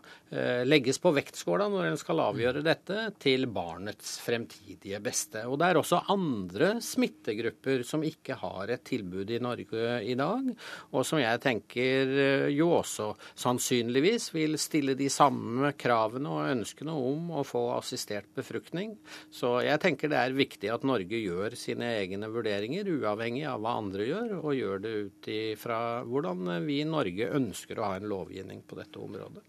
[0.66, 5.44] legges på vektskåla når en skal avgjøre dette, til barnets fremtidige beste.
[5.46, 10.50] Og det er også andre smittegrupper som ikke har et tilbud i Norge i dag,
[10.92, 16.94] og som jeg tenker eh, jo også sannsynligvis vil stille de samme kravene og ønskene
[16.96, 18.96] om å få assistert befruktning.
[19.30, 23.76] Så jeg tenker det er viktig at Norge gjør sine egne vurderinger, uavhengig av hva
[23.80, 28.10] andre gjør, og gjør det ut ifra hvordan vi i Norge ønsker å ha en
[28.10, 29.44] lovgivning på dette området?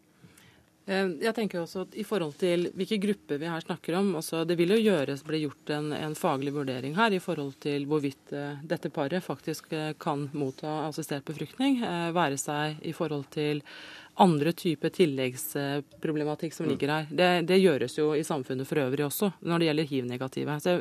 [0.88, 4.46] Eh, jeg tenker også at I forhold til hvilke grupper vi her snakker om altså
[4.48, 8.32] Det vil jo gjøres, bli gjort en, en, faglig vurdering her i forhold til hvorvidt
[8.32, 11.82] uh, dette paret faktisk uh, kan motta assistert befruktning.
[12.16, 13.62] Være seg i forhold til
[14.18, 16.72] andre typer tilleggsproblematikk som mm.
[16.72, 17.08] ligger her.
[17.10, 20.58] Det, det, gjøres jo i samfunnet for øvrig også når det gjelder hiv-negative.
[20.64, 20.76] Så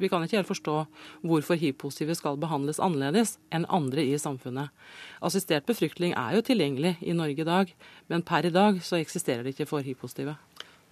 [0.00, 0.76] Vi kan ikke helt forstå
[1.22, 4.74] hvorfor hiv-positive skal behandles annerledes enn andre i samfunnet.
[5.22, 7.74] Assistert befruktning er jo tilgjengelig i Norge i dag,
[8.10, 10.34] men per i dag så eksisterer det ikke for hiv-positive.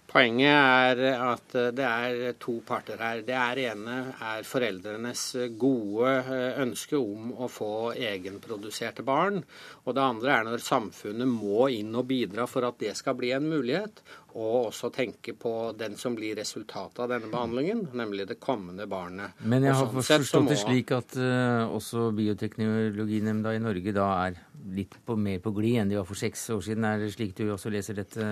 [0.09, 3.19] Poenget er at det er to parter her.
[3.21, 5.25] Det er ene er foreldrenes
[5.61, 9.37] gode eh, ønske om å få egenproduserte barn.
[9.85, 13.29] Og det andre er når samfunnet må inn og bidra for at det skal bli
[13.37, 14.01] en mulighet.
[14.35, 19.39] Og også tenke på den som blir resultatet av denne behandlingen, nemlig det kommende barnet.
[19.41, 24.37] Men jeg har sånn forstått det slik at uh, også Bioteknologinemnda i Norge da er
[24.75, 26.85] litt på, mer på glid enn de var for seks år siden.
[26.85, 28.29] Er det slik du også leser dette,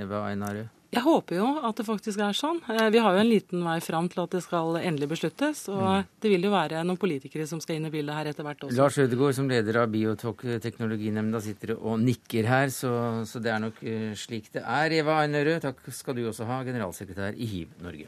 [0.00, 0.64] Eva Einarø?
[0.94, 2.60] Jeg håper jo at det faktisk er sånn.
[2.70, 5.64] Eh, vi har jo en liten vei fram til at det skal endelig besluttes.
[5.72, 6.10] Og mm.
[6.22, 8.76] det vil jo være noen politikere som skal inn i bildet her etter hvert også.
[8.78, 12.92] Lars Ødegaard som leder av Bioteknologinemnda sitter og nikker her, så,
[13.26, 14.94] så, det er nok eh, slik det er.
[15.00, 18.06] Eva Einerød, takk skal du også ha, generalsekretær i Hiv Norge.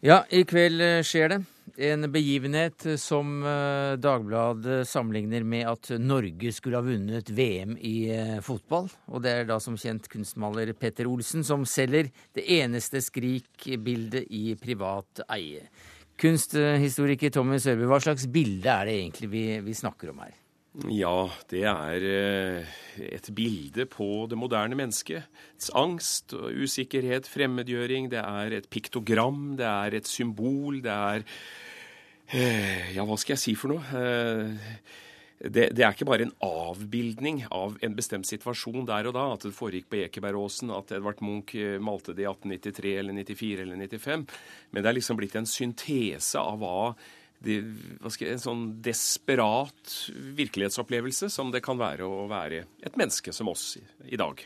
[0.00, 1.38] Ja, i kveld eh, skjer det.
[1.76, 8.40] En begivenhet som eh, Dagbladet sammenligner med at Norge skulle ha vunnet VM i eh,
[8.40, 8.88] fotball.
[9.12, 14.56] Og det er da som kjent kunstmaler Petter Olsen som selger det eneste Skrik-bildet i
[14.56, 15.68] privat eie.
[16.22, 20.36] Kunsthistoriker Tommy Sørby, hva slags bilde er det egentlig vi, vi snakker om her?
[20.88, 21.16] Ja,
[21.50, 22.76] det er eh,
[23.12, 25.26] et bilde på det moderne mennesket.
[25.76, 28.08] Angst, usikkerhet, fremmedgjøring.
[28.14, 31.28] Det er et piktogram, det er et symbol, det er
[32.32, 33.82] Eh, ja, hva skal jeg si for noe?
[35.42, 39.42] Det, det, er ikke bare en avbildning av en bestemt situasjon der og da, at
[39.42, 43.82] det foregikk på Ekebergåsen, at Edvard Munch eh, malte det i 1893 eller 94 eller
[43.82, 44.22] 95,
[44.70, 46.92] men det er liksom blitt en syntese av hva,
[47.42, 47.58] det,
[48.06, 49.96] jeg, en sånn desperat
[50.38, 53.72] virkelighetsopplevelse som det kan være å være et menneske som oss
[54.06, 54.44] i dag.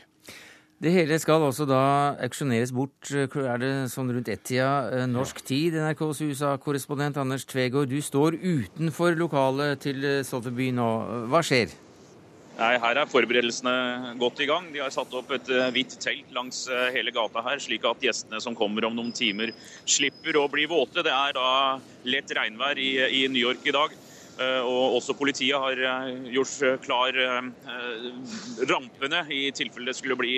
[0.77, 1.79] Det hele skal også da
[2.21, 4.91] auksjoneres bort, er det sånn rundt ett-tida.
[4.93, 10.89] Eh, norsk Tid, NRKs USA-korrespondent Anders Tvegård, du står utenfor lokalet til Sotheby nå.
[11.33, 11.73] Hva skjer?
[12.57, 14.69] Nei, Her er forberedelsene godt i gang.
[14.73, 18.01] De har satt opp et eh, hvitt telt langs eh, hele gata her, slik at
[18.01, 19.53] gjestene som kommer om noen timer,
[19.85, 21.01] slipper å bli våte.
[21.05, 21.49] Det er da
[22.09, 23.93] lett regnvær i, i New York i dag.
[24.37, 27.47] Eh, og også politiet har eh, gjort klar eh,
[28.69, 30.35] rampene i tilfelle det skulle bli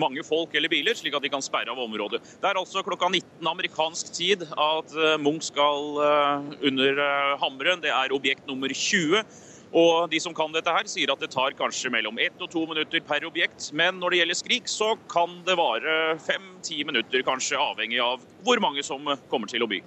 [0.00, 2.20] mange folk eller biler, slik at de kan sperre av området.
[2.42, 6.00] Det er altså klokka 19 amerikansk tid at Munch skal
[6.66, 7.00] under
[7.40, 7.80] hammeren.
[7.84, 9.22] Det er objekt nummer 20.
[9.78, 12.64] Og de som kan dette her, sier at det tar kanskje mellom ett og to
[12.68, 13.70] minutter per objekt.
[13.76, 18.60] Men når det gjelder Skrik, så kan det vare fem-ti minutter, kanskje avhengig av hvor
[18.64, 19.82] mange som kommer til å by.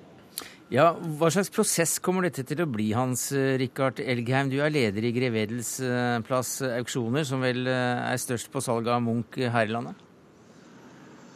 [0.71, 4.47] Ja, Hva slags prosess kommer dette til å bli, Hans eh, Rikard Elgheim?
[4.47, 8.87] Du er leder i Grevedels eh, plass auksjoner, som vel eh, er størst på salg
[8.87, 9.99] av Munch her i landet?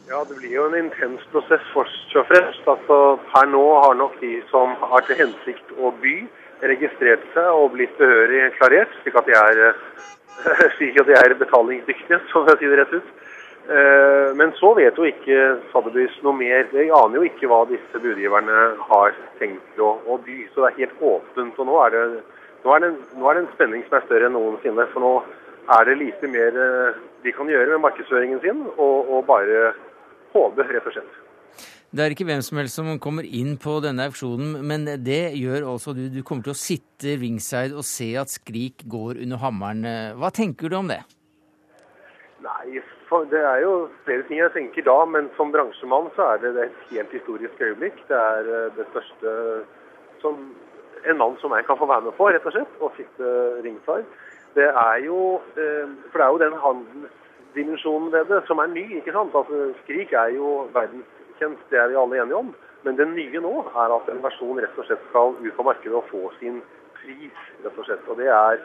[0.08, 2.64] Ja, det blir jo en intens prosess først og fremst.
[2.64, 2.98] Altså,
[3.34, 6.16] her nå har nok de som har til hensikt å by,
[6.72, 9.62] registrert seg og blitt behørig klarert, slik at de er,
[10.78, 13.12] slik at de er betalingsdyktige, som jeg sier det rett ut.
[14.36, 16.68] Eh, men så vet jo ikke Saddebys noe mer.
[16.72, 20.46] De aner jo ikke hva disse budgiverne har tenkt å, å by.
[20.52, 21.58] Så det er helt åpent.
[21.58, 22.22] Og nå er, det,
[22.64, 24.88] nå, er det, nå er, det, en spenning som er større enn noensinne.
[24.92, 25.12] For nå
[25.76, 29.72] er det lite mer eh, de kan gjøre med markedsføringen sin, og, og bare
[30.34, 31.22] håpe, rett og slett.
[31.96, 35.70] Det er ikke hvem som helst som kommer inn på denne auksjonen, men det gjør
[35.72, 36.08] altså du.
[36.12, 39.86] Du kommer til å sitte ringside og se at Skrik går under hammeren.
[40.20, 41.00] Hva tenker du om det?
[43.06, 46.78] Det er jo flere ting jeg tenker da, men som bransjemann så er det et
[46.90, 48.00] helt historisk øyeblikk.
[48.08, 49.34] Det er eh, det største
[50.22, 50.40] som
[51.06, 54.06] en mann som jeg kan få være med på, rett og slett, å sitte ringside.
[54.56, 58.86] Det er jo eh, For det er jo den handelsdimensjonen ved det som er ny,
[58.98, 59.34] ikke sant.
[59.38, 62.54] Altså, Skrik er jo verdenskjent, det er vi alle enige om.
[62.82, 65.94] Men det nye nå er at en versjon rett og slett skal ut på markedet
[65.98, 66.58] og få sin
[66.98, 67.46] pris.
[67.62, 68.10] rett og slett.
[68.10, 68.62] Og det, er,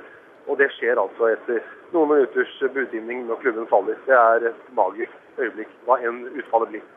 [0.48, 1.62] og det skjer altså etter
[1.92, 4.00] noen minutters budgivning når klubben faller.
[4.08, 6.90] Det er et magisk øyeblikk, hva enn utfallet blir.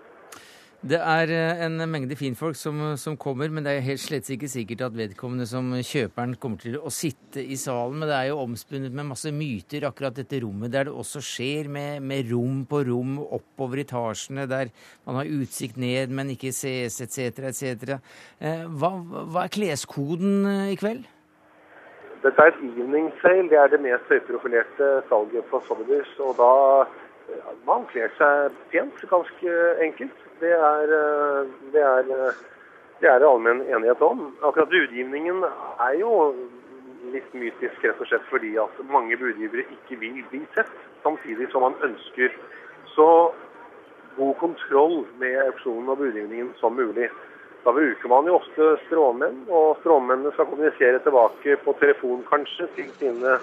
[0.84, 4.50] Det er eh, en mengde finfolk som, som, kommer, men det er helt slett ikke
[4.52, 7.96] sikkert at vedkommende som kjøperen kommer til å sitte i salen.
[8.02, 11.72] Men det er jo omspunnet med masse myter, akkurat dette rommet der det også skjer,
[11.72, 14.74] med, med rom på rom oppover etasjene, der
[15.08, 17.96] man har utsikt ned, men ikke ses, etc., etc.
[18.44, 18.92] Eh, hva,
[19.24, 21.08] hva er kleskoden eh, i kveld?
[22.24, 23.48] Dette er et evening sale.
[23.50, 26.12] Det er det mest høyprofilerte salget på Sotheby's.
[26.24, 26.52] Og da
[27.68, 29.54] man kler seg pent, ganske
[29.86, 30.24] enkelt.
[30.40, 32.42] Det er eh, det, er, eh,
[33.00, 34.26] det er allmenn enighet om.
[34.42, 35.44] Akkurat budgivningen
[35.88, 36.14] er jo
[37.12, 40.72] litt mytisk, rett og slett fordi at mange budgivere ikke vil bli sett,
[41.04, 42.32] samtidig som man ønsker
[42.94, 43.08] så
[44.16, 47.10] god kontroll med auksjonen og budgivningen som mulig.
[47.64, 52.90] Da bruker man jo ofte stråmenn, og stråmennene skal kommunisere tilbake på telefon kanskje til
[53.00, 53.38] sine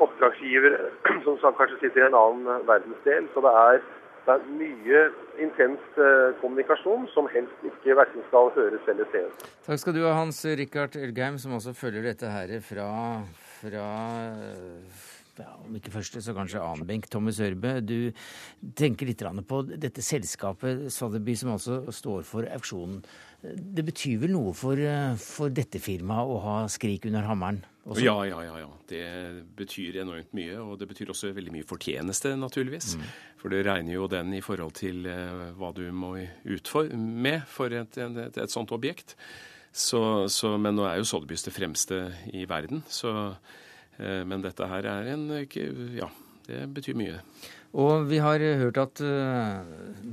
[0.00, 0.88] oppdragsgivere,
[1.24, 3.28] som kanskje sitter i en annen verdensdel.
[3.34, 3.82] Så det er
[4.26, 4.98] det er mye
[5.42, 9.46] intens eh, kommunikasjon som helst ikke verken skal høres eller ses.
[9.66, 12.90] Takk skal du ha, Hans Rikard Elgheim, som også følger dette her fra,
[13.62, 13.86] fra
[15.40, 17.08] ja, om ikke første, så kanskje annen benk.
[17.10, 17.78] Thomas Ørbe.
[17.80, 18.12] du
[18.76, 23.02] tenker litt på dette selskapet Sotheby, som altså står for auksjonen.
[23.40, 24.76] Det betyr vel noe for,
[25.20, 27.62] for dette firmaet å ha Skrik under hammeren?
[27.88, 28.02] Også?
[28.04, 28.68] Ja, ja, ja, ja.
[28.90, 29.04] Det
[29.56, 30.58] betyr enormt mye.
[30.60, 32.94] Og det betyr også veldig mye fortjeneste, naturligvis.
[33.00, 33.06] Mm.
[33.40, 37.46] For det regner jo den i forhold til uh, hva du må ut for, med
[37.48, 39.16] for et, et, et sånt objekt.
[39.72, 42.02] Så, så, men nå er jo Sotheby's det fremste
[42.34, 42.84] i verden.
[42.90, 43.14] Så,
[44.00, 45.26] men dette her er en
[45.96, 46.08] Ja,
[46.46, 47.18] det betyr mye.
[47.76, 49.02] Og vi har hørt at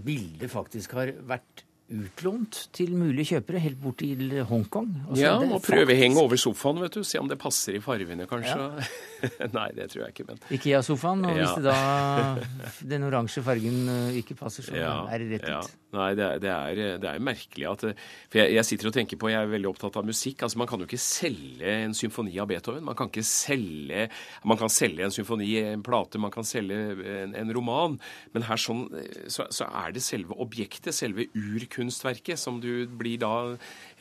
[0.06, 4.90] bildet faktisk har vært utlånt til mulige kjøpere helt bort til Hongkong.
[5.08, 7.04] Altså, ja, og prøve å henge over sofaen, vet du.
[7.08, 8.58] Se om det passer i fargene, kanskje.
[8.58, 9.48] Ja.
[9.58, 11.46] Nei, det tror jeg ikke, men Ikea-sofaen, og ja.
[11.46, 14.92] hvis det da den oransje fargen eh, ikke passer, så ja.
[15.14, 15.54] er det rett ut.
[15.56, 15.87] Ja.
[15.96, 17.84] Nei, det er, det, er, det er, merkelig at
[18.28, 20.44] For jeg, jeg, sitter og tenker på Jeg er veldig opptatt av musikk.
[20.44, 22.84] altså Man kan jo ikke selge en symfoni av Beethoven.
[22.84, 24.10] Man kan ikke selge
[24.44, 26.76] Man kan selge en symfoni, en plate, man kan selge
[27.24, 27.96] en, en roman.
[28.36, 28.86] Men her sånn,
[29.32, 33.34] så, så, er det selve objektet, selve urkunstverket, som du blir da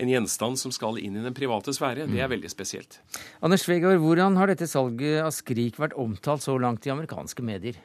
[0.03, 2.09] en gjenstand som skal inn i den private sfære.
[2.11, 2.35] Det er mm.
[2.35, 2.99] veldig spesielt.
[3.47, 7.79] Anders Tvegård, hvordan har dette salget av Skrik vært omtalt så langt i amerikanske medier?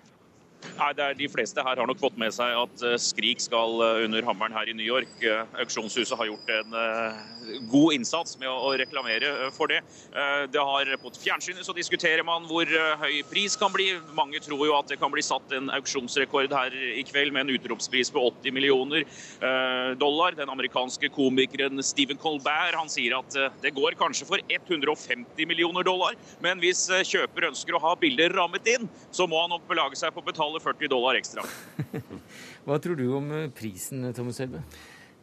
[0.77, 3.81] Nei, det er De fleste her har nok fått med seg at eh, Skrik skal
[3.85, 5.11] eh, under hammeren her i New York.
[5.23, 6.77] Eh, auksjonshuset har gjort en
[7.71, 9.79] god innsats med å reklamere for det.
[10.53, 12.69] Det har På fjernsynet så diskuterer man hvor
[13.01, 13.89] høy pris kan bli.
[14.15, 17.53] Mange tror jo at det kan bli satt en auksjonsrekord her i kveld med en
[17.55, 19.05] utropspris på 80 millioner
[19.99, 20.37] dollar.
[20.37, 26.17] Den amerikanske komikeren Stephen Colbert han sier at det går kanskje for 150 millioner dollar.
[26.43, 30.13] Men hvis kjøper ønsker å ha bildet rammet inn, så må han nok belage seg
[30.15, 31.45] på å betale 40 dollar ekstra.
[32.65, 34.63] Hva tror du om eh, prisen, Thomas Selbe?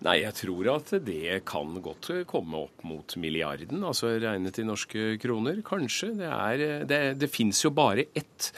[0.07, 5.17] Nei, jeg tror at det kan godt komme opp mot milliarden, altså regnet i norske
[5.19, 5.59] kroner.
[5.67, 6.13] Kanskje.
[6.21, 8.53] Det, er, det, det fins jo bare ett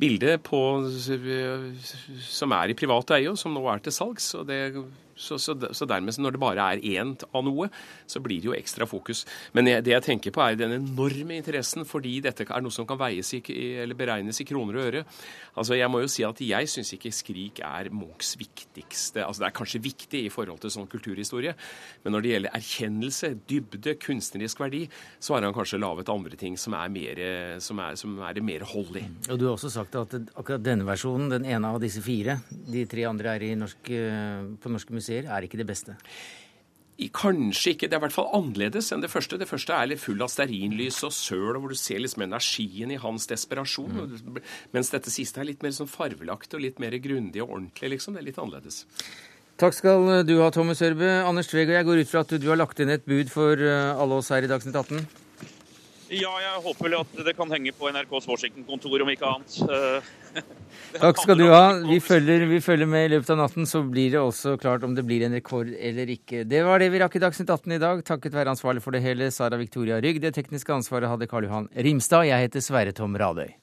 [0.00, 0.58] bilde på,
[2.26, 4.32] som er i privat eie, og som nå er til salgs.
[4.40, 4.60] og det
[5.20, 7.68] så, så, så, dermed, når det bare er én av noe,
[8.08, 9.24] så blir det jo ekstra fokus.
[9.56, 12.88] Men jeg, det jeg tenker på, er den enorme interessen fordi dette er noe som
[12.88, 13.42] kan veies i,
[13.82, 15.04] eller beregnes i kroner og øre.
[15.54, 19.48] Altså, Jeg må jo si at jeg syns ikke Skrik er Munchs viktigste Altså, det
[19.50, 21.52] er kanskje viktig i forhold til sånn kulturhistorie,
[22.04, 24.84] men når det gjelder erkjennelse, dybde, kunstnerisk verdi,
[25.20, 27.20] så har han kanskje laget andre ting som er mer,
[27.62, 29.04] som er, som er det mer hold i.
[29.28, 32.86] Og du har også sagt at akkurat denne versjonen, den ene av disse fire, de
[32.90, 33.92] tre andre er norsk,
[34.62, 35.98] på norske museer ser, er ikke det beste?
[37.08, 37.88] Kanskje ikke.
[37.88, 39.38] Det er i hvert fall annerledes enn det første.
[39.40, 42.98] Det første er litt full av stearinlys og søl, hvor du ser liksom energien i
[43.00, 44.02] hans desperasjon.
[44.10, 44.42] Mm.
[44.76, 48.18] Mens dette siste er litt mer sånn farvelagt og litt mer grundig og ordentlig, liksom.
[48.18, 48.82] Det er litt annerledes.
[49.60, 51.08] Takk skal du ha, Thomas Sørbø.
[51.28, 53.60] Anders Tveg, og jeg går ut fra at du har lagt inn et bud for
[53.60, 55.19] eh, alle oss her i Dagsnytt 18?
[56.10, 59.58] Ja, jeg håper vel at det kan henge på NRKs Washington-kontor, om ikke annet.
[59.62, 60.08] Eh,
[61.04, 61.76] Takk skal du ha.
[61.86, 64.96] Vi følger, vi følger, med i løpet av natten, så blir det også klart om
[64.96, 66.42] det blir en rekord eller ikke.
[66.50, 68.02] Det var det vi rakk i Dagsnytt 18 i dag.
[68.06, 70.18] Takket være ansvarlig for det hele, Sara Victoria Rygg.
[70.24, 72.26] Det tekniske ansvaret hadde Karl Johan Rimstad.
[72.26, 73.54] Jeg heter Sverre Tom Radøy.